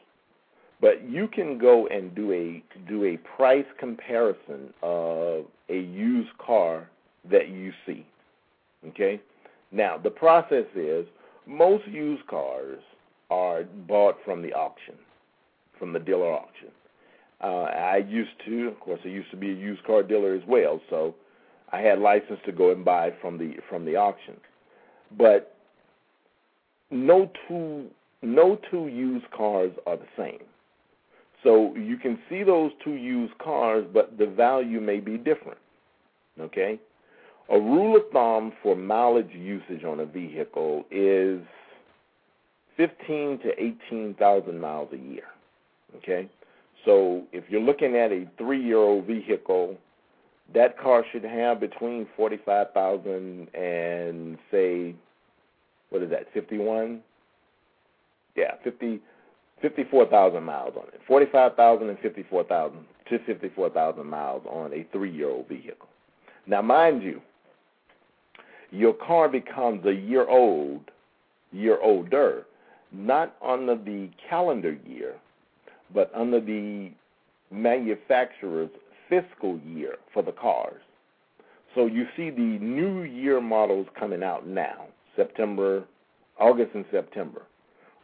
[0.80, 6.88] But you can go and do a do a price comparison of a used car
[7.30, 8.06] that you see.
[8.88, 9.20] Okay?
[9.72, 11.06] Now the process is
[11.46, 12.80] most used cars
[13.30, 14.94] are bought from the auction,
[15.78, 16.68] from the dealer auction.
[17.42, 20.42] Uh, I used to, of course, I used to be a used car dealer as
[20.46, 21.14] well, so
[21.72, 24.36] I had license to go and buy from the from the auction.
[25.16, 25.56] But
[26.90, 27.86] no two
[28.22, 30.40] no two used cars are the same.
[31.42, 35.58] So you can see those two used cars, but the value may be different.
[36.38, 36.78] Okay?
[37.50, 41.40] A rule of thumb for mileage usage on a vehicle is
[42.76, 45.24] 15 to 18,000 miles a year.
[45.96, 46.28] Okay?
[46.84, 49.76] So if you're looking at a 3-year-old vehicle
[50.54, 54.94] that car should have between forty five thousand and say
[55.90, 57.00] what is that, fifty one?
[58.36, 59.00] Yeah, fifty
[59.60, 61.00] fifty four thousand miles on it.
[61.06, 65.12] Forty five thousand and fifty four thousand to fifty four thousand miles on a three
[65.12, 65.88] year old vehicle.
[66.46, 67.20] Now mind you,
[68.70, 70.90] your car becomes a year old,
[71.52, 72.46] year older,
[72.92, 75.14] not under the calendar year,
[75.94, 76.90] but under the
[77.50, 78.70] manufacturer's
[79.08, 80.80] fiscal year for the cars.
[81.74, 85.84] So you see the new year models coming out now, September,
[86.38, 87.42] August and September.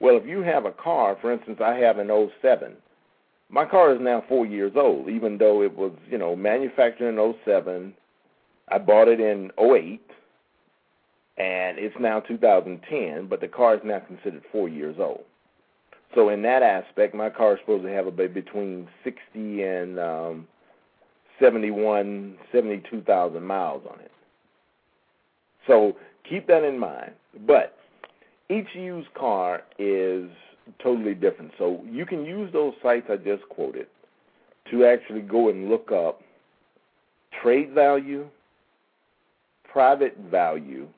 [0.01, 2.09] Well, if you have a car, for instance, I have an
[2.43, 2.77] 07.
[3.49, 7.35] My car is now 4 years old even though it was, you know, manufactured in
[7.45, 7.95] 07.
[8.69, 10.01] I bought it in 08
[11.39, 15.25] and it's now 2010, but the car is now considered 4 years old.
[16.15, 20.49] So in that aspect, my car is supposed to have between 60 and um
[21.39, 24.11] 71, 72,000 miles on it.
[25.67, 25.97] So
[26.29, 27.13] keep that in mind.
[27.47, 27.77] But
[28.49, 30.31] each used car is
[30.83, 31.53] totally different.
[31.59, 33.87] So you can use those sites I just quoted
[34.71, 36.23] to actually go and look up
[37.43, 38.27] trade value,
[39.71, 40.89] private value,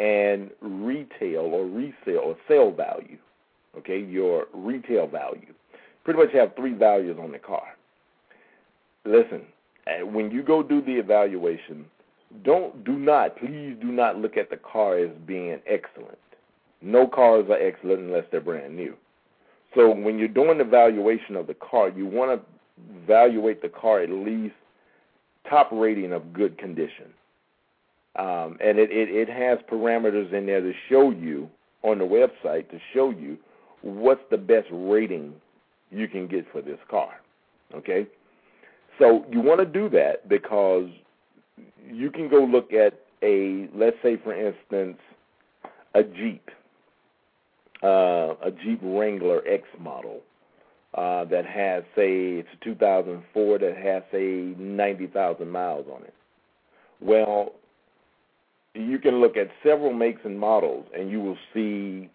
[0.00, 3.18] and retail or resale or sale value.
[3.78, 5.54] Okay, your retail value.
[6.04, 7.74] Pretty much have three values on the car
[9.04, 9.42] listen,
[9.86, 11.84] uh, when you go do the evaluation,
[12.44, 16.18] don't do not please do not look at the car as being excellent.
[16.82, 18.94] No cars are excellent unless they're brand new.
[19.74, 22.46] So when you're doing the evaluation of the car, you want to
[23.02, 24.54] evaluate the car at least
[25.48, 27.06] top rating of good condition.
[28.16, 31.48] Um, and it, it, it has parameters in there to show you
[31.82, 33.38] on the website to show you
[33.82, 35.34] what's the best rating
[35.90, 37.20] you can get for this car.
[37.74, 38.06] Okay?
[38.98, 40.88] So you want to do that because
[41.90, 44.98] you can go look at a, let's say, for instance,
[45.94, 46.50] a Jeep,
[47.82, 50.20] uh, a Jeep Wrangler X model
[50.94, 56.14] uh, that has, say, it's a 2004 that has, say, 90,000 miles on it.
[57.00, 57.52] Well,
[58.74, 62.08] you can look at several makes and models, and you will see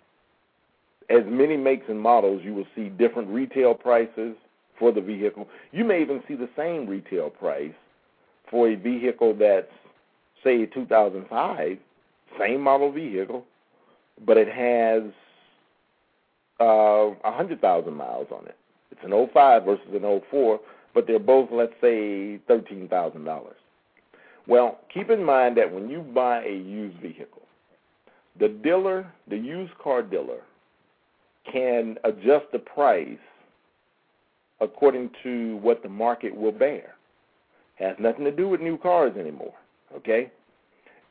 [1.09, 2.41] as many makes and models.
[2.43, 4.35] You will see different retail prices
[4.79, 5.47] for the vehicle.
[5.71, 7.73] You may even see the same retail price
[8.49, 9.71] for a vehicle that's,
[10.43, 11.77] say, a 2005,
[12.39, 13.45] same model vehicle,
[14.25, 15.03] but it has
[16.59, 18.57] uh, 100,000 miles on it.
[18.91, 20.59] It's an 05 versus an 04,
[20.93, 23.43] but they're both, let's say, $13,000.
[24.47, 27.41] Well, keep in mind that when you buy a used vehicle,
[28.39, 30.41] the dealer, the used car dealer,
[31.51, 33.17] can adjust the price
[34.61, 36.95] according to what the market will bear.
[37.75, 39.53] Has nothing to do with new cars anymore,
[39.95, 40.31] okay?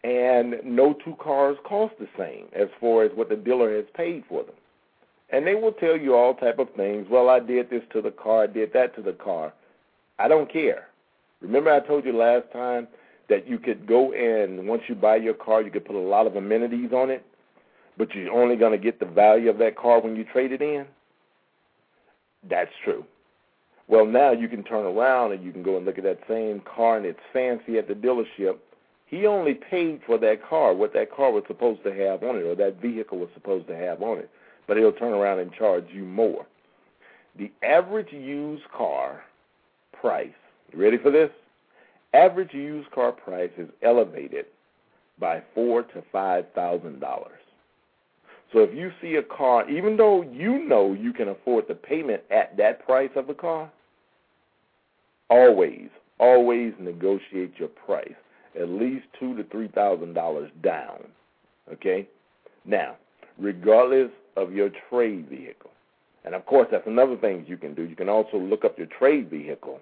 [0.03, 4.25] And no two cars cost the same as far as what the dealer has paid
[4.29, 4.55] for them.
[5.31, 7.07] And they will tell you all type of things.
[7.11, 9.53] Well, I did this to the car, I did that to the car.
[10.19, 10.89] I don't care.
[11.41, 12.87] Remember I told you last time
[13.29, 16.27] that you could go in once you buy your car, you could put a lot
[16.27, 17.25] of amenities on it,
[17.97, 20.63] but you're only going to get the value of that car when you trade it
[20.63, 20.87] in.
[22.49, 23.05] That's true.
[23.89, 26.61] Well, now you can turn around and you can go and look at that same
[26.61, 28.57] car and it's fancy at the dealership.
[29.07, 32.43] He only paid for that car, what that car was supposed to have on it,
[32.43, 34.31] or that vehicle was supposed to have on it,
[34.67, 36.47] but he'll turn around and charge you more.
[37.39, 39.23] The average used car
[39.93, 40.33] price,
[40.73, 41.31] you ready for this?
[42.15, 44.47] Average used car price is elevated
[45.19, 47.33] by four to five thousand dollars.
[48.53, 52.23] So if you see a car, even though you know you can afford the payment
[52.31, 53.71] at that price of the car,
[55.29, 55.89] always,
[56.21, 58.15] always negotiate your price
[58.59, 61.05] at least two to three thousand dollars down.
[61.73, 62.09] Okay?
[62.65, 62.97] Now,
[63.39, 65.71] regardless of your trade vehicle.
[66.25, 67.83] And of course that's another thing you can do.
[67.83, 69.81] You can also look up your trade vehicle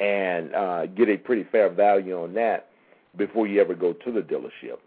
[0.00, 2.68] and uh, get a pretty fair value on that
[3.16, 4.78] before you ever go to the dealership.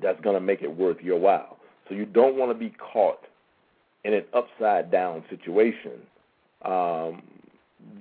[0.00, 1.58] That's going to make it worth your while.
[1.88, 3.20] So you don't want to be caught
[4.04, 6.00] in an upside down situation
[6.64, 7.22] um,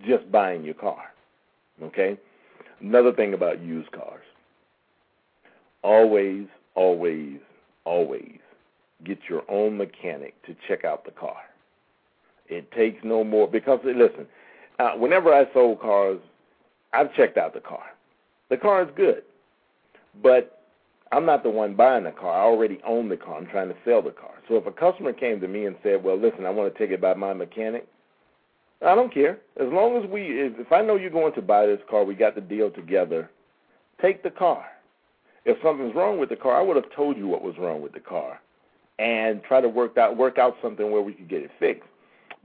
[0.06, 1.06] just buying your car.
[1.82, 2.18] Okay?
[2.80, 4.24] Another thing about used cars
[5.84, 7.40] always, always,
[7.86, 8.38] always
[9.04, 11.38] get your own mechanic to check out the car.
[12.48, 14.28] It takes no more because listen,
[14.82, 16.20] uh, whenever I sold cars,
[16.92, 17.84] I've checked out the car.
[18.50, 19.24] The car is good,
[20.22, 20.64] but
[21.12, 22.32] I'm not the one buying the car.
[22.32, 23.38] I already own the car.
[23.38, 24.34] I'm trying to sell the car.
[24.48, 26.92] So if a customer came to me and said, "Well, listen, I want to take
[26.92, 27.88] it by my mechanic,"
[28.82, 29.38] I don't care.
[29.60, 32.34] As long as we, if, I know you're going to buy this car, we got
[32.34, 33.30] the deal together.
[34.02, 34.66] Take the car.
[35.46, 37.94] If something's wrong with the car, I would have told you what was wrong with
[37.94, 38.42] the car,
[38.98, 41.88] and try to work out work out something where we could get it fixed.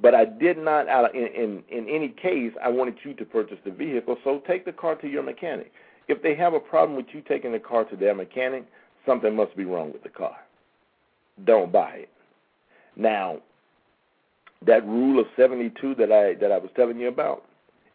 [0.00, 3.70] But I did not, in, in, in any case, I wanted you to purchase the
[3.70, 5.72] vehicle, so take the car to your mechanic.
[6.08, 8.66] If they have a problem with you taking the car to their mechanic,
[9.06, 10.36] something must be wrong with the car.
[11.44, 12.08] Don't buy it.
[12.94, 13.38] Now,
[14.66, 17.44] that rule of 72 that I that I was telling you about,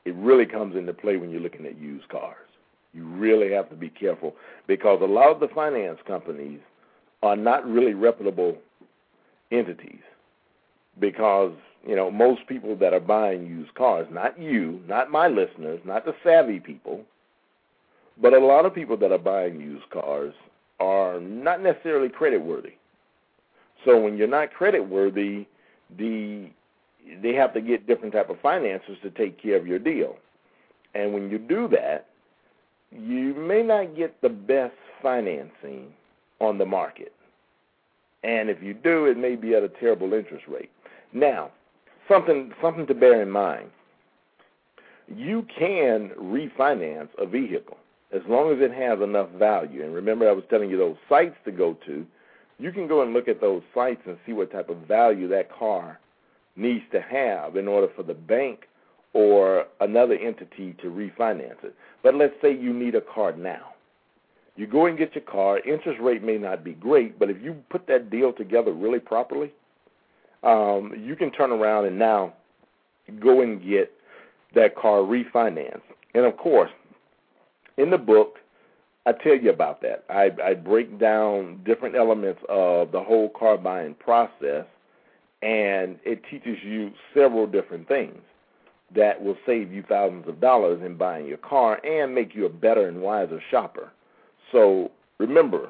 [0.05, 2.37] it really comes into play when you're looking at used cars.
[2.93, 4.35] You really have to be careful
[4.67, 6.59] because a lot of the finance companies
[7.23, 8.57] are not really reputable
[9.51, 10.01] entities
[10.99, 11.53] because
[11.88, 16.05] you know, most people that are buying used cars, not you, not my listeners, not
[16.05, 17.01] the savvy people,
[18.21, 20.34] but a lot of people that are buying used cars
[20.79, 22.73] are not necessarily credit worthy.
[23.86, 25.47] So when you're not credit worthy,
[25.97, 26.49] the
[27.21, 30.17] they have to get different type of financiers to take care of your deal.
[30.93, 32.07] And when you do that,
[32.91, 35.88] you may not get the best financing
[36.39, 37.11] on the market.
[38.23, 40.69] And if you do, it may be at a terrible interest rate.
[41.11, 41.51] Now,
[42.12, 43.70] something something to bear in mind.
[45.07, 47.78] You can refinance a vehicle
[48.14, 49.84] as long as it has enough value.
[49.84, 52.05] And remember, I was telling you those sites to go to.
[52.59, 55.51] You can go and look at those sites and see what type of value that
[55.51, 55.99] car
[56.55, 58.68] needs to have in order for the bank
[59.14, 61.76] or another entity to refinance it.
[62.03, 63.74] But let's say you need a car now.
[64.55, 65.59] You go and get your car.
[65.59, 69.51] Interest rate may not be great, but if you put that deal together really properly,
[70.43, 72.33] um, you can turn around and now
[73.19, 73.91] go and get
[74.55, 75.81] that car refinance.
[76.13, 76.71] And of course,
[77.77, 78.37] in the book,
[79.05, 80.03] I tell you about that.
[80.09, 84.65] I, I break down different elements of the whole car buying process,
[85.41, 88.17] and it teaches you several different things
[88.93, 92.49] that will save you thousands of dollars in buying your car and make you a
[92.49, 93.91] better and wiser shopper.
[94.51, 95.69] So remember,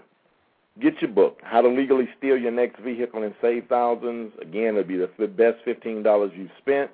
[0.80, 4.32] get your book, How to Legally Steal Your Next Vehicle and Save Thousands.
[4.41, 6.91] Again, it'll be the best $15 you've spent,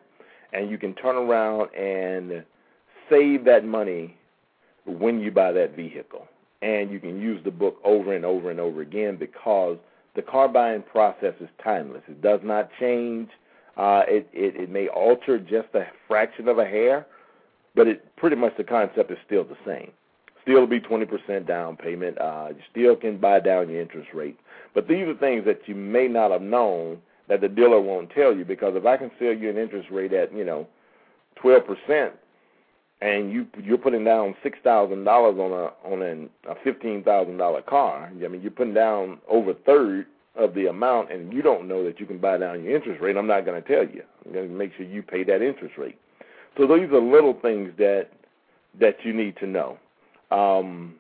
[0.53, 2.43] and you can turn around and
[3.09, 4.17] save that money
[4.85, 6.27] when you buy that vehicle.
[6.61, 9.77] And you can use the book over and over and over again because
[10.15, 12.01] the car buying process is timeless.
[12.07, 13.29] It does not change.
[13.77, 17.05] Uh, it, it, it may alter just a fraction of a hair,
[17.75, 19.91] but it pretty much the concept is still the same.
[20.47, 22.17] Still be 20% down payment.
[22.19, 24.39] Uh, you still can buy down your interest rate.
[24.73, 28.33] But these are things that you may not have known that the dealer won't tell
[28.33, 30.65] you because if I can sell you an interest rate at you know
[31.43, 32.11] 12%,
[33.01, 37.37] and you you're putting down six thousand dollars on a on an, a fifteen thousand
[37.37, 38.11] dollar car.
[38.23, 41.83] I mean, you're putting down over a third of the amount, and you don't know
[41.83, 43.17] that you can buy down your interest rate.
[43.17, 44.01] I'm not going to tell you.
[44.25, 45.99] I'm going to make sure you pay that interest rate.
[46.57, 48.09] So these are little things that
[48.79, 49.77] that you need to know.
[50.31, 50.95] Um,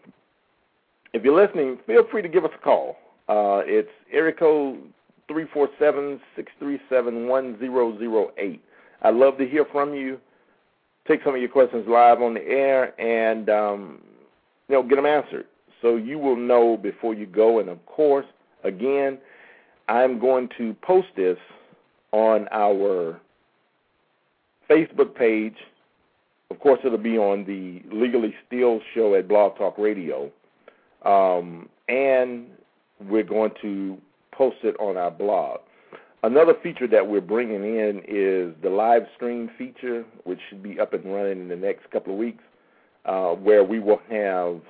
[1.13, 2.97] if you're listening, feel free to give us a call.
[3.27, 4.79] Uh, it's area code
[5.27, 8.61] three four seven six three seven one zero zero eight.
[9.01, 10.19] I'd love to hear from you
[11.07, 13.99] take some of your questions live on the air and um,
[14.67, 15.45] you know get them answered
[15.81, 18.25] so you will know before you go and of course
[18.63, 19.17] again
[19.87, 21.37] i'm going to post this
[22.11, 23.19] on our
[24.69, 25.55] facebook page
[26.49, 30.31] of course it'll be on the legally steal show at blog talk radio.
[31.03, 32.47] Um, and
[33.07, 33.97] we're going to
[34.31, 35.59] post it on our blog.
[36.23, 40.93] Another feature that we're bringing in is the live stream feature, which should be up
[40.93, 42.43] and running in the next couple of weeks,
[43.05, 44.61] uh, where we will have,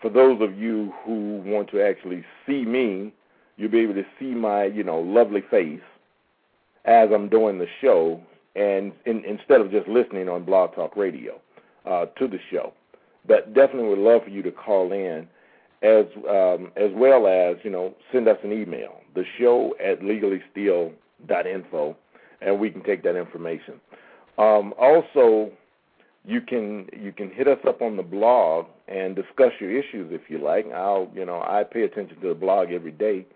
[0.00, 3.12] for those of you who want to actually see me,
[3.56, 5.80] you'll be able to see my, you know, lovely face
[6.86, 8.20] as I'm doing the show,
[8.56, 11.40] and in, instead of just listening on Blog Talk Radio
[11.86, 12.72] uh, to the show.
[13.26, 15.26] But definitely would love for you to call in
[15.82, 21.96] as um, as well as you know send us an email the show at legallysteal.info
[22.40, 23.74] and we can take that information.
[24.38, 25.50] Um, also
[26.24, 30.22] you can you can hit us up on the blog and discuss your issues if
[30.28, 30.66] you like.
[30.72, 33.26] I'll you know i pay attention to the blog every day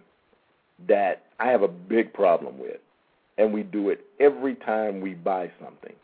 [0.89, 2.81] that I have a big problem with,
[3.39, 5.95] and we do it every time we buy something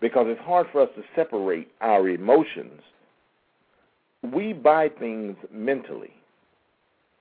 [0.00, 2.80] because it's hard for us to separate our emotions.
[4.22, 6.12] We buy things mentally.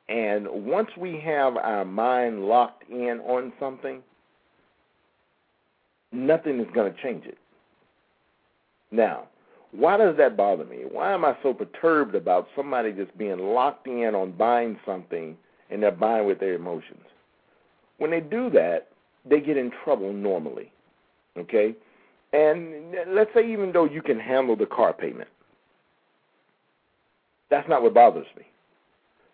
[0.08, 4.02] And once we have our mind locked in on something,
[6.12, 7.38] nothing is going to change it.
[8.92, 9.28] Now,
[9.72, 10.84] why does that bother me?
[10.90, 15.38] Why am I so perturbed about somebody just being locked in on buying something
[15.70, 17.06] and they're buying with their emotions.
[17.98, 18.88] When they do that,
[19.30, 20.72] they get in trouble normally.
[21.38, 21.76] Okay?
[22.34, 25.30] And let's say even though you can handle the car payment,
[27.50, 28.44] that's not what bothers me.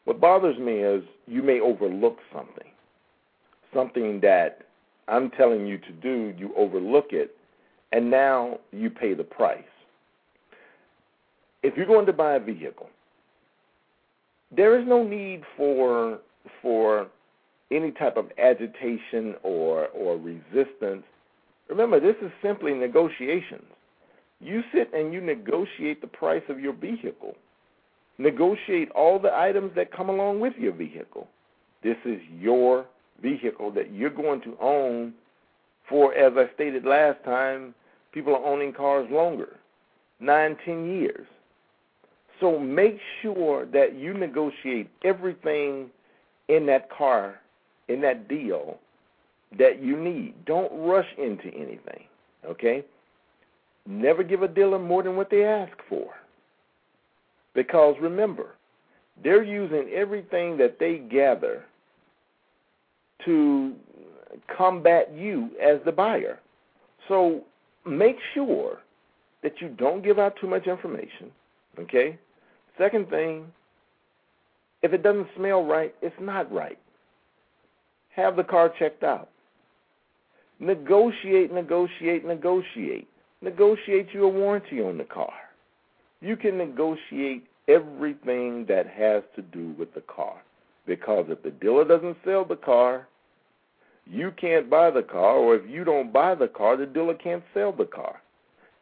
[0.06, 2.72] What bothers me is you may overlook something,
[3.74, 4.60] something that
[5.08, 7.35] I'm telling you to do, you overlook it,
[7.92, 9.64] and now you pay the price.
[11.64, 12.90] If you're going to buy a vehicle,
[14.56, 16.20] there is no need for
[16.62, 17.08] for
[17.72, 21.04] any type of agitation or or resistance.
[21.70, 23.66] Remember, this is simply negotiations.
[24.40, 27.36] You sit and you negotiate the price of your vehicle.
[28.18, 31.28] Negotiate all the items that come along with your vehicle.
[31.84, 32.86] This is your
[33.22, 35.14] vehicle that you're going to own
[35.90, 37.74] for, as I stated last time,
[38.12, 39.58] people are owning cars longer
[40.20, 41.28] nine, ten years.
[42.40, 45.90] So make sure that you negotiate everything
[46.48, 47.40] in that car,
[47.88, 48.78] in that deal,
[49.58, 50.34] that you need.
[50.46, 52.04] Don't rush into anything,
[52.46, 52.84] okay?
[53.88, 56.08] Never give a dealer more than what they ask for.
[57.54, 58.56] Because remember,
[59.24, 61.64] they're using everything that they gather
[63.24, 63.74] to
[64.56, 66.40] combat you as the buyer.
[67.08, 67.42] So
[67.86, 68.80] make sure
[69.44, 71.32] that you don't give out too much information,
[71.80, 72.18] okay?
[72.78, 73.46] Second thing,
[74.82, 76.80] if it doesn't smell right, it's not right.
[78.16, 79.30] Have the car checked out.
[80.60, 83.08] Negotiate, negotiate, negotiate.
[83.42, 85.34] Negotiate you a warranty on the car.
[86.22, 90.42] You can negotiate everything that has to do with the car.
[90.88, 93.08] Because if the dealer doesn't sell the car,
[94.06, 97.44] you can't buy the car, or if you don't buy the car, the dealer can't
[97.54, 98.22] sell the car.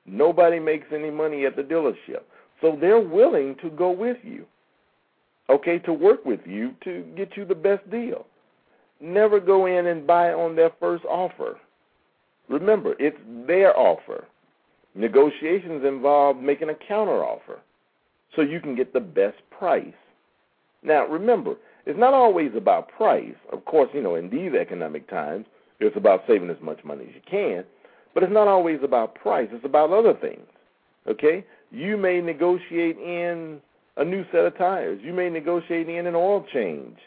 [0.05, 2.23] Nobody makes any money at the dealership.
[2.61, 4.45] So they're willing to go with you,
[5.49, 8.25] okay, to work with you to get you the best deal.
[9.01, 11.57] Never go in and buy on their first offer.
[12.47, 13.17] Remember, it's
[13.47, 14.25] their offer.
[14.95, 17.59] Negotiations involve making a counteroffer
[18.35, 19.93] so you can get the best price.
[20.83, 21.55] Now, remember,
[21.85, 23.35] it's not always about price.
[23.51, 25.45] Of course, you know, in these economic times,
[25.79, 27.65] it's about saving as much money as you can,
[28.13, 29.49] but it's not always about price.
[29.51, 30.45] It's about other things.
[31.07, 31.45] Okay?
[31.71, 33.59] You may negotiate in
[33.97, 34.99] a new set of tires.
[35.03, 36.97] You may negotiate in an oil change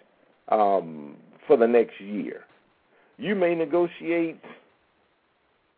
[0.48, 1.16] um,
[1.46, 2.44] for the next year.
[3.18, 4.40] You may negotiate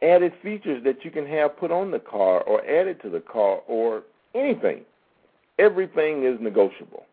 [0.02, 3.60] added features that you can have put on the car or added to the car
[3.66, 4.02] or
[4.34, 4.82] anything.
[5.58, 7.04] Everything is negotiable.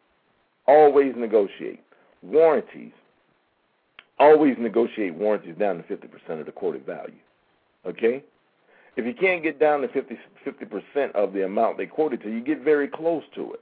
[0.67, 1.81] Always negotiate.
[2.21, 2.93] Warranties.
[4.17, 7.13] Always negotiate warranties down to 50% of the quoted value.
[7.85, 8.23] Okay?
[8.95, 12.41] If you can't get down to 50, 50% of the amount they quoted to, you
[12.41, 13.59] get very close to it.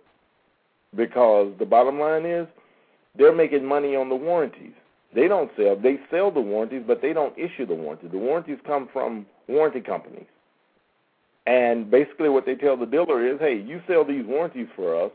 [0.95, 2.47] Because the bottom line is
[3.17, 4.73] they're making money on the warranties.
[5.15, 5.75] They don't sell.
[5.75, 8.11] They sell the warranties, but they don't issue the warranties.
[8.11, 10.25] The warranties come from warranty companies.
[11.45, 15.11] And basically what they tell the dealer is, hey, you sell these warranties for us,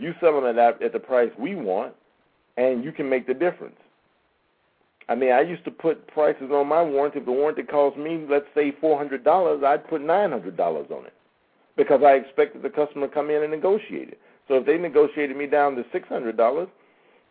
[0.00, 1.94] you sell them at, at the price we want,
[2.56, 3.76] and you can make the difference.
[5.08, 7.18] I mean, I used to put prices on my warranty.
[7.18, 10.86] If the warranty cost me, let's say four hundred dollars, I'd put nine hundred dollars
[10.90, 11.14] on it
[11.76, 14.20] because I expected the customer to come in and negotiate it.
[14.46, 16.68] So if they negotiated me down to six hundred dollars,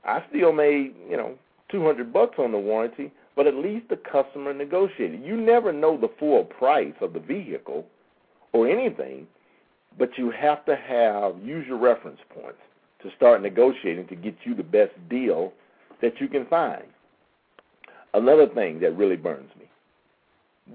[0.04, 1.36] I still made you know
[1.72, 5.24] two hundred bucks on the warranty, but at least the customer negotiated.
[5.24, 7.86] You never know the full price of the vehicle
[8.52, 9.26] or anything
[10.00, 12.58] but you have to have use your reference points
[13.04, 15.54] to start negotiating to get you the best deal
[16.02, 16.86] that you can find.
[18.14, 19.66] Another thing that really burns me.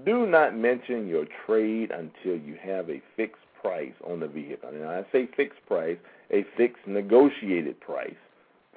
[0.05, 4.69] Do not mention your trade until you have a fixed price on the vehicle.
[4.69, 5.97] And I say fixed price,
[6.31, 8.15] a fixed negotiated price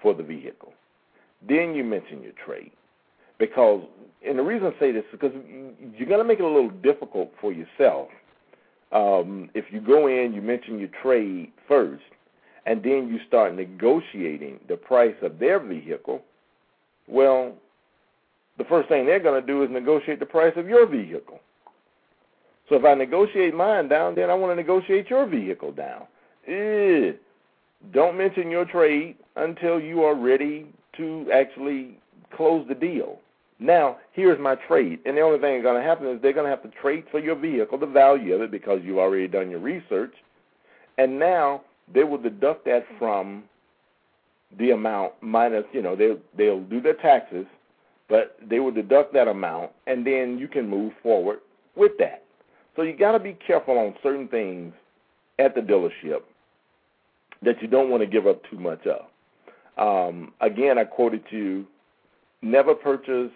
[0.00, 0.72] for the vehicle.
[1.46, 2.72] Then you mention your trade.
[3.38, 3.82] Because,
[4.26, 5.32] and the reason I say this is because
[5.96, 8.08] you're going to make it a little difficult for yourself
[8.92, 12.02] um, if you go in, you mention your trade first,
[12.66, 16.22] and then you start negotiating the price of their vehicle,
[17.06, 17.54] well,
[18.58, 21.40] the first thing they're going to do is negotiate the price of your vehicle.
[22.68, 26.02] So if I negotiate mine down, then I want to negotiate your vehicle down.
[26.46, 27.14] Ew.
[27.92, 30.66] Don't mention your trade until you are ready
[30.96, 31.98] to actually
[32.36, 33.20] close the deal.
[33.60, 35.00] Now, here's my trade.
[35.04, 37.04] And the only thing that's going to happen is they're going to have to trade
[37.10, 40.12] for your vehicle, the value of it, because you've already done your research.
[40.96, 43.44] And now they will deduct that from
[44.58, 47.46] the amount minus, you know, they'll, they'll do their taxes,
[48.08, 51.40] but they will deduct that amount, and then you can move forward
[51.76, 52.24] with that.
[52.76, 54.72] So you got to be careful on certain things
[55.38, 56.20] at the dealership
[57.42, 59.06] that you don't want to give up too much of.
[59.76, 61.66] Um, again, I quoted you
[62.42, 63.32] never purchase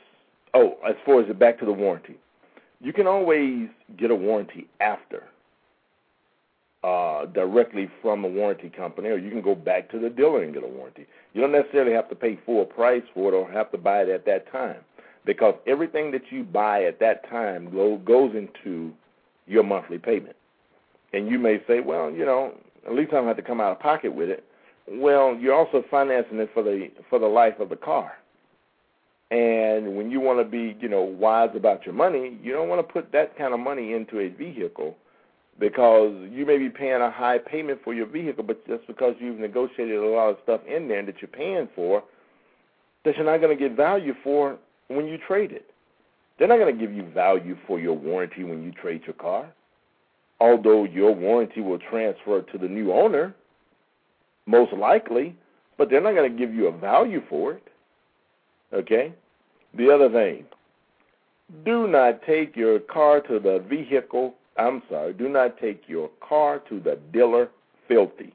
[0.55, 2.17] oh, as far as the back to the warranty,
[2.81, 5.25] you can always get a warranty after.
[6.85, 10.53] uh, directly from a warranty company, or you can go back to the dealer and
[10.55, 11.07] get a warranty.
[11.33, 14.09] You don't necessarily have to pay full price for it or have to buy it
[14.09, 14.79] at that time
[15.25, 18.93] because everything that you buy at that time go, goes into
[19.47, 20.37] your monthly payment.
[21.13, 22.55] And you may say, well, you know,
[22.87, 24.45] at least I don't have to come out of pocket with it.
[24.91, 28.15] Well, you're also financing it for the for the life of the car.
[29.33, 32.87] And when you want to be, you know, wise about your money, you don't want
[32.87, 34.95] to put that kind of money into a vehicle
[35.59, 39.39] because you may be paying a high payment for your vehicle, but just because you've
[39.39, 42.05] negotiated a lot of stuff in there that you're paying for,
[43.07, 44.59] that you're not going to get value for
[44.89, 45.65] when you trade it.
[46.39, 49.51] They're not going to give you value for your warranty when you trade your car,
[50.41, 53.35] although your warranty will transfer to the new owner,
[54.45, 55.35] most likely,
[55.79, 57.63] but they're not going to give you a value for it.
[58.75, 59.15] Okay?
[59.77, 60.45] The other thing,
[61.65, 66.61] do not take your car to the vehicle, I'm sorry, do not take your car
[66.69, 67.49] to the dealer
[67.89, 68.35] filthy.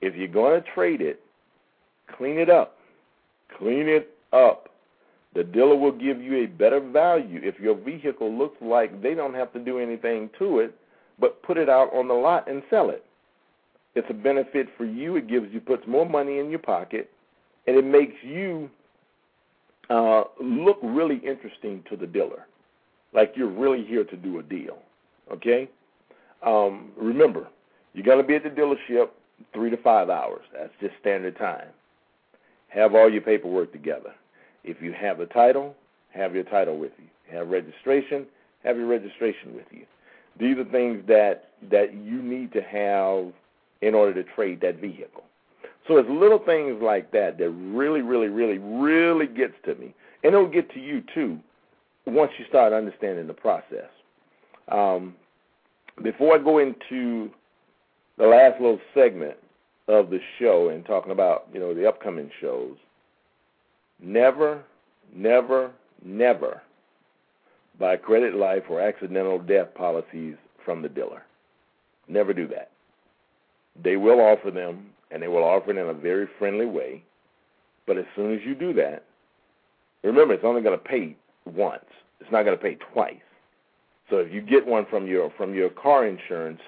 [0.00, 1.20] If you're going to trade it,
[2.16, 2.76] clean it up.
[3.58, 4.68] Clean it up.
[5.34, 9.34] The dealer will give you a better value if your vehicle looks like they don't
[9.34, 10.74] have to do anything to it,
[11.18, 13.04] but put it out on the lot and sell it.
[13.94, 15.16] It's a benefit for you.
[15.16, 17.10] It gives you puts more money in your pocket,
[17.66, 18.70] and it makes you
[19.90, 22.46] uh, look really interesting to the dealer,
[23.12, 24.78] like you're really here to do a deal.
[25.32, 25.68] Okay.
[26.42, 27.48] Um, remember,
[27.94, 29.08] you're gonna be at the dealership
[29.52, 30.42] three to five hours.
[30.52, 31.68] That's just standard time.
[32.68, 34.14] Have all your paperwork together.
[34.64, 35.74] If you have a title,
[36.10, 37.06] have your title with you.
[37.34, 38.26] Have registration,
[38.64, 39.84] have your registration with you.
[40.38, 43.32] These are things that that you need to have
[43.80, 45.24] in order to trade that vehicle.
[45.88, 50.34] So it's little things like that that really, really, really, really gets to me, and
[50.34, 51.38] it'll get to you too
[52.06, 53.88] once you start understanding the process.
[54.68, 55.14] Um,
[56.02, 57.30] before I go into
[58.18, 59.36] the last little segment
[59.88, 62.76] of the show and talking about you know the upcoming shows,
[64.00, 64.62] never,
[65.14, 65.70] never,
[66.04, 66.60] never
[67.78, 70.34] buy credit life or accidental death policies
[70.64, 71.22] from the dealer.
[72.08, 72.70] Never do that.
[73.82, 77.02] They will offer them, and they will offer it in a very friendly way.
[77.86, 79.04] But as soon as you do that,
[80.02, 81.84] remember it's only going to pay once.
[82.20, 83.16] It's not going to pay twice.
[84.10, 86.60] So if you get one from your from your car insurance,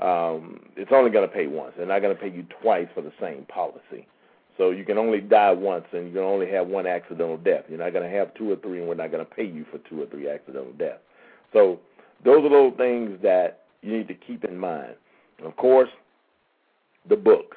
[0.00, 1.74] um, it's only going to pay once.
[1.76, 4.06] They're not going to pay you twice for the same policy.
[4.58, 7.64] So you can only die once, and you can only have one accidental death.
[7.68, 9.64] You're not going to have two or three, and we're not going to pay you
[9.70, 11.00] for two or three accidental deaths.
[11.52, 11.80] So
[12.24, 14.94] those are little things that you need to keep in mind.
[15.44, 15.88] Of course,
[17.08, 17.56] the book.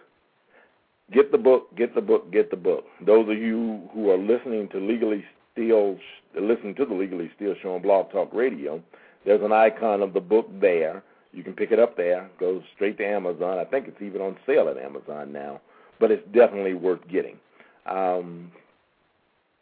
[1.12, 2.86] Get the book, get the book, get the book.
[3.06, 5.24] Those of you who are listening to Legally
[5.54, 5.98] Steal,
[6.40, 8.82] listening to the Legally Steal show on Blog Talk Radio,
[9.26, 11.04] there's an icon of the book there.
[11.32, 12.30] You can pick it up there.
[12.40, 13.60] Go straight to Amazon.
[13.60, 15.62] I think it's even on sale at Amazon now,
[16.00, 17.38] but it's definitely worth getting.
[17.86, 18.52] Um,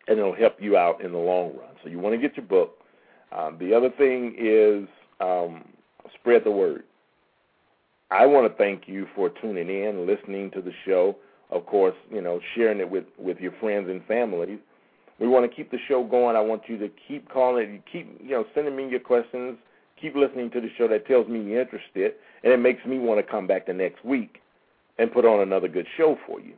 [0.07, 1.71] and it'll help you out in the long run.
[1.84, 2.77] So you want to get your book.
[3.31, 4.88] Um, the other thing is
[5.19, 5.65] um,
[6.13, 6.84] spread the word.
[8.14, 11.16] I want to thank you for tuning in, listening to the show.
[11.49, 14.59] Of course, you know, sharing it with with your friends and families.
[15.20, 16.36] We want to keep the show going.
[16.36, 19.57] I want you to keep calling, keep you know, sending me your questions.
[19.99, 20.88] Keep listening to the show.
[20.88, 24.03] That tells me you're interested, and it makes me want to come back the next
[24.05, 24.41] week
[24.99, 26.53] and put on another good show for you.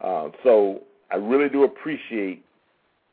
[0.00, 0.80] Uh, so
[1.10, 2.44] I really do appreciate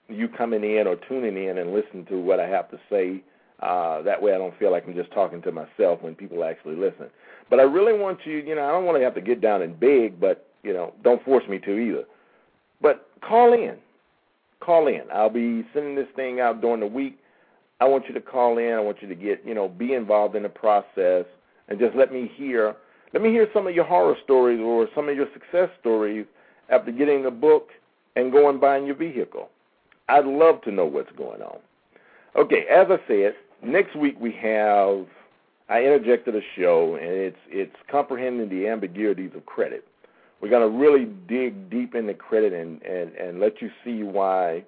[0.07, 3.21] you coming in or tuning in and listening to what I have to say.
[3.59, 6.75] Uh, that way I don't feel like I'm just talking to myself when people actually
[6.75, 7.07] listen.
[7.49, 9.61] But I really want you, you know, I don't want to have to get down
[9.61, 12.03] and beg, but, you know, don't force me to either.
[12.81, 13.77] But call in.
[14.59, 15.03] Call in.
[15.13, 17.17] I'll be sending this thing out during the week.
[17.79, 18.73] I want you to call in.
[18.73, 21.25] I want you to get, you know, be involved in the process
[21.67, 22.75] and just let me hear
[23.13, 26.25] let me hear some of your horror stories or some of your success stories
[26.69, 27.69] after getting the book
[28.15, 29.49] and going buying your vehicle.
[30.09, 31.59] I'd love to know what's going on.
[32.35, 35.05] Okay, as I said, next week we have
[35.69, 39.85] I interjected a show, and it's it's comprehending the ambiguities of credit.
[40.41, 44.63] We're going to really dig deep into credit and, and, and let you see why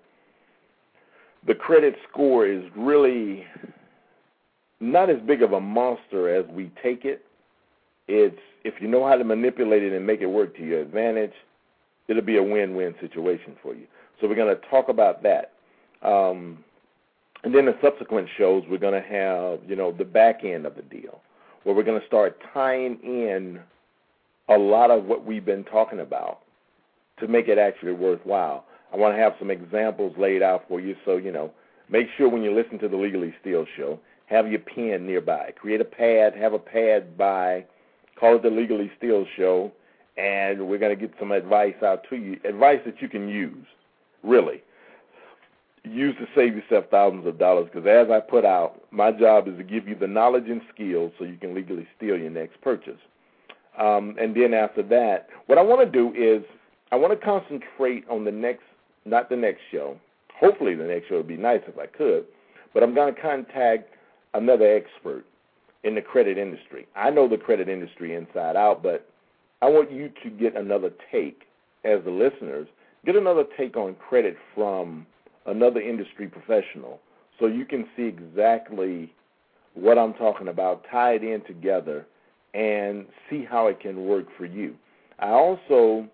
[1.45, 3.45] the credit score is really
[4.79, 7.23] not as big of a monster as we take it.
[8.07, 11.33] It's if you know how to manipulate it and make it work to your advantage,
[12.07, 13.85] it'll be a win-win situation for you.
[14.19, 15.53] So we're going to talk about that.
[16.01, 16.63] Um,
[17.43, 20.75] and then the subsequent shows, we're going to have, you know, the back end of
[20.75, 21.21] the deal,
[21.63, 23.59] where we're going to start tying in
[24.49, 26.39] a lot of what we've been talking about
[27.19, 28.65] to make it actually worthwhile.
[28.91, 31.51] I want to have some examples laid out for you, so you know,
[31.89, 35.53] make sure when you listen to the Legally Steal show, have your pen nearby.
[35.59, 37.65] Create a pad, have a pad by,
[38.19, 39.71] call it the Legally Steal Show,
[40.17, 42.39] and we're going to get some advice out to you.
[42.43, 43.65] Advice that you can use,
[44.23, 44.61] really.
[45.83, 49.57] Use to save yourself thousands of dollars because, as I put out, my job is
[49.57, 52.99] to give you the knowledge and skills so you can legally steal your next purchase.
[53.79, 56.43] Um, and then after that, what I want to do is
[56.91, 58.63] I want to concentrate on the next,
[59.05, 59.97] not the next show.
[60.37, 62.25] Hopefully, the next show would be nice if I could,
[62.73, 63.89] but I'm going to contact
[64.33, 65.25] another expert
[65.83, 66.87] in the credit industry.
[66.95, 69.07] I know the credit industry inside out, but
[69.61, 71.43] I want you to get another take
[71.83, 72.67] as the listeners,
[73.05, 75.05] get another take on credit from
[75.49, 76.99] another industry professional
[77.39, 79.13] so you can see exactly
[79.73, 82.05] what I'm talking about, tie it in together,
[82.53, 84.75] and see how it can work for you.
[85.19, 86.07] I also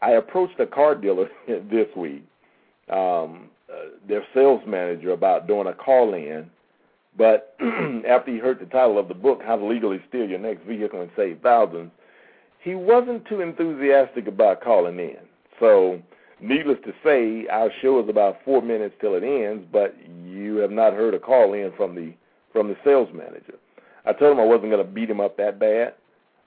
[0.00, 2.24] I approached a car dealer this week,
[2.88, 6.50] um, uh, their sales manager, about doing a call in.
[7.18, 7.56] But
[8.08, 11.02] after he heard the title of the book, How to Legally Steal Your Next Vehicle
[11.02, 11.90] and Save Thousands,
[12.60, 15.18] he wasn't too enthusiastic about calling in.
[15.58, 16.00] So,
[16.42, 20.70] needless to say, our show is about four minutes till it ends, but you have
[20.70, 22.12] not heard a call in from the
[22.52, 23.54] from the sales manager.
[24.04, 25.94] I told him I wasn't going to beat him up that bad,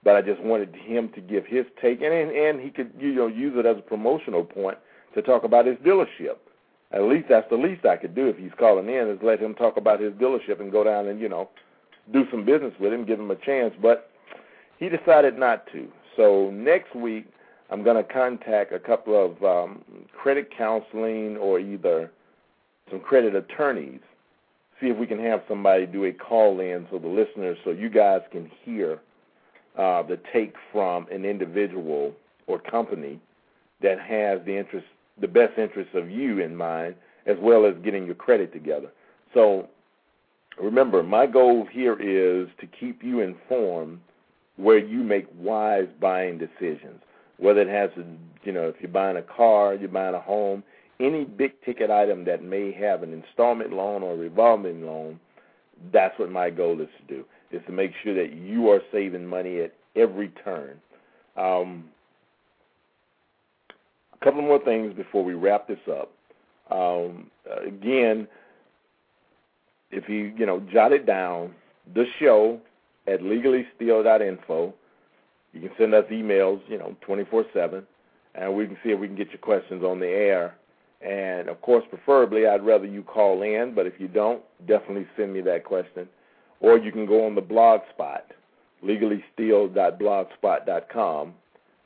[0.02, 3.26] but I just wanted him to give his take, and and he could you know
[3.26, 4.78] use it as a promotional point
[5.14, 6.36] to talk about his dealership.
[6.92, 9.54] At least that's the least I could do if he's calling in is let him
[9.54, 11.48] talk about his dealership and go down and you know
[12.12, 13.74] do some business with him, give him a chance.
[13.80, 14.10] But
[14.78, 15.88] he decided not to.
[16.16, 17.26] So next week
[17.70, 22.10] I'm going to contact a couple of um, credit counseling or either
[22.90, 24.00] some credit attorneys
[24.80, 27.88] see if we can have somebody do a call in so the listeners, so you
[27.88, 29.00] guys can hear
[29.78, 32.12] uh, the take from an individual
[32.46, 33.20] or company
[33.82, 34.86] that has the interest,
[35.20, 36.94] the best interests of you in mind,
[37.26, 38.90] as well as getting your credit together.
[39.32, 39.68] So
[40.60, 44.00] remember, my goal here is to keep you informed
[44.56, 47.00] where you make wise buying decisions.
[47.38, 47.90] Whether it has
[48.44, 50.62] you know, if you're buying a car, you're buying a home,
[51.00, 55.18] any big ticket item that may have an installment loan or revolving loan,
[55.92, 59.26] that's what my goal is to do, is to make sure that you are saving
[59.26, 60.80] money at every turn.
[61.36, 61.84] Um,
[64.20, 66.12] a couple more things before we wrap this up.
[66.70, 67.30] Um,
[67.66, 68.28] again,
[69.90, 71.54] if you you know jot it down,
[71.94, 72.60] the show
[73.06, 74.74] at legallysteal.info.
[75.54, 77.84] You can send us emails, you know, 24/7,
[78.34, 80.54] and we can see if we can get your questions on the air
[81.04, 85.34] and of course, preferably, I'd rather you call in, but if you don't, definitely send
[85.34, 86.08] me that question.
[86.60, 88.24] Or you can go on the blog spot,
[88.82, 91.34] legallysteal.blogspot.com,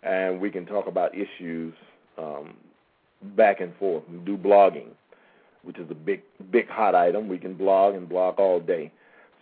[0.04, 1.74] and we can talk about issues
[2.16, 2.54] um,
[3.36, 4.04] back and forth.
[4.08, 4.90] We do blogging,
[5.62, 7.26] which is a big, big hot item.
[7.28, 8.92] We can blog and blog all day.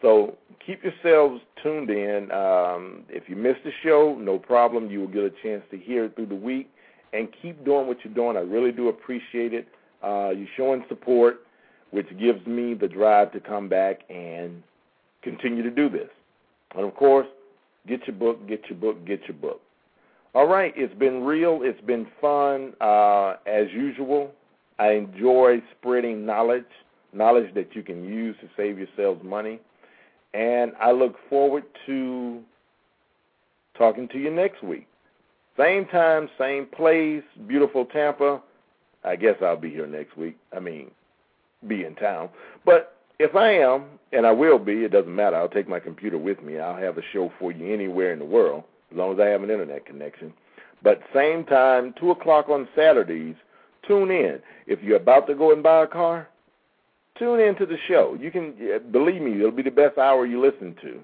[0.03, 2.31] So keep yourselves tuned in.
[2.33, 4.91] Um, if you missed the show, no problem.
[4.91, 6.71] You will get a chance to hear it through the week
[7.13, 8.37] and keep doing what you're doing.
[8.37, 9.69] I really do appreciate it.
[10.03, 11.47] Uh, you're showing support,
[11.91, 14.63] which gives me the drive to come back and
[15.23, 16.11] continue to do this.
[16.75, 17.27] And of course,
[17.87, 19.61] get your book, get your book, get your book.
[20.35, 21.61] All right, it's been real.
[21.63, 22.75] It's been fun.
[22.81, 24.33] Uh, as usual,
[24.79, 26.67] I enjoy spreading knowledge,
[27.15, 29.61] knowledge that you can use to save yourselves money.
[30.35, 32.41] And I look forward to
[33.77, 34.87] talking to you next week.
[35.57, 38.43] Same time, same place, beautiful Tampa.
[39.05, 40.37] I guess I'll be here next week.
[40.55, 40.91] I mean,
[41.67, 42.29] be in town.
[42.65, 45.37] But if I am, and I will be, it doesn't matter.
[45.37, 46.59] I'll take my computer with me.
[46.59, 49.43] I'll have a show for you anywhere in the world, as long as I have
[49.43, 50.33] an internet connection.
[50.83, 53.37] But same time, 2 o'clock on Saturdays,
[53.89, 54.41] tune in.
[54.67, 56.29] If you're about to go and buy a car,
[57.19, 58.17] tune in to the show.
[58.21, 61.01] You can, uh, believe me, it'll be the best hour you listen to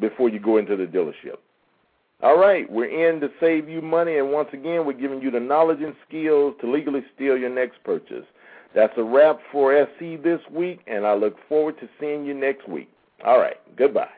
[0.00, 1.38] before you go into the dealership.
[2.20, 5.38] All right, we're in to save you money, and once again, we're giving you the
[5.38, 8.24] knowledge and skills to legally steal your next purchase.
[8.74, 12.68] That's a wrap for SE this week, and I look forward to seeing you next
[12.68, 12.90] week.
[13.24, 14.17] All right, goodbye.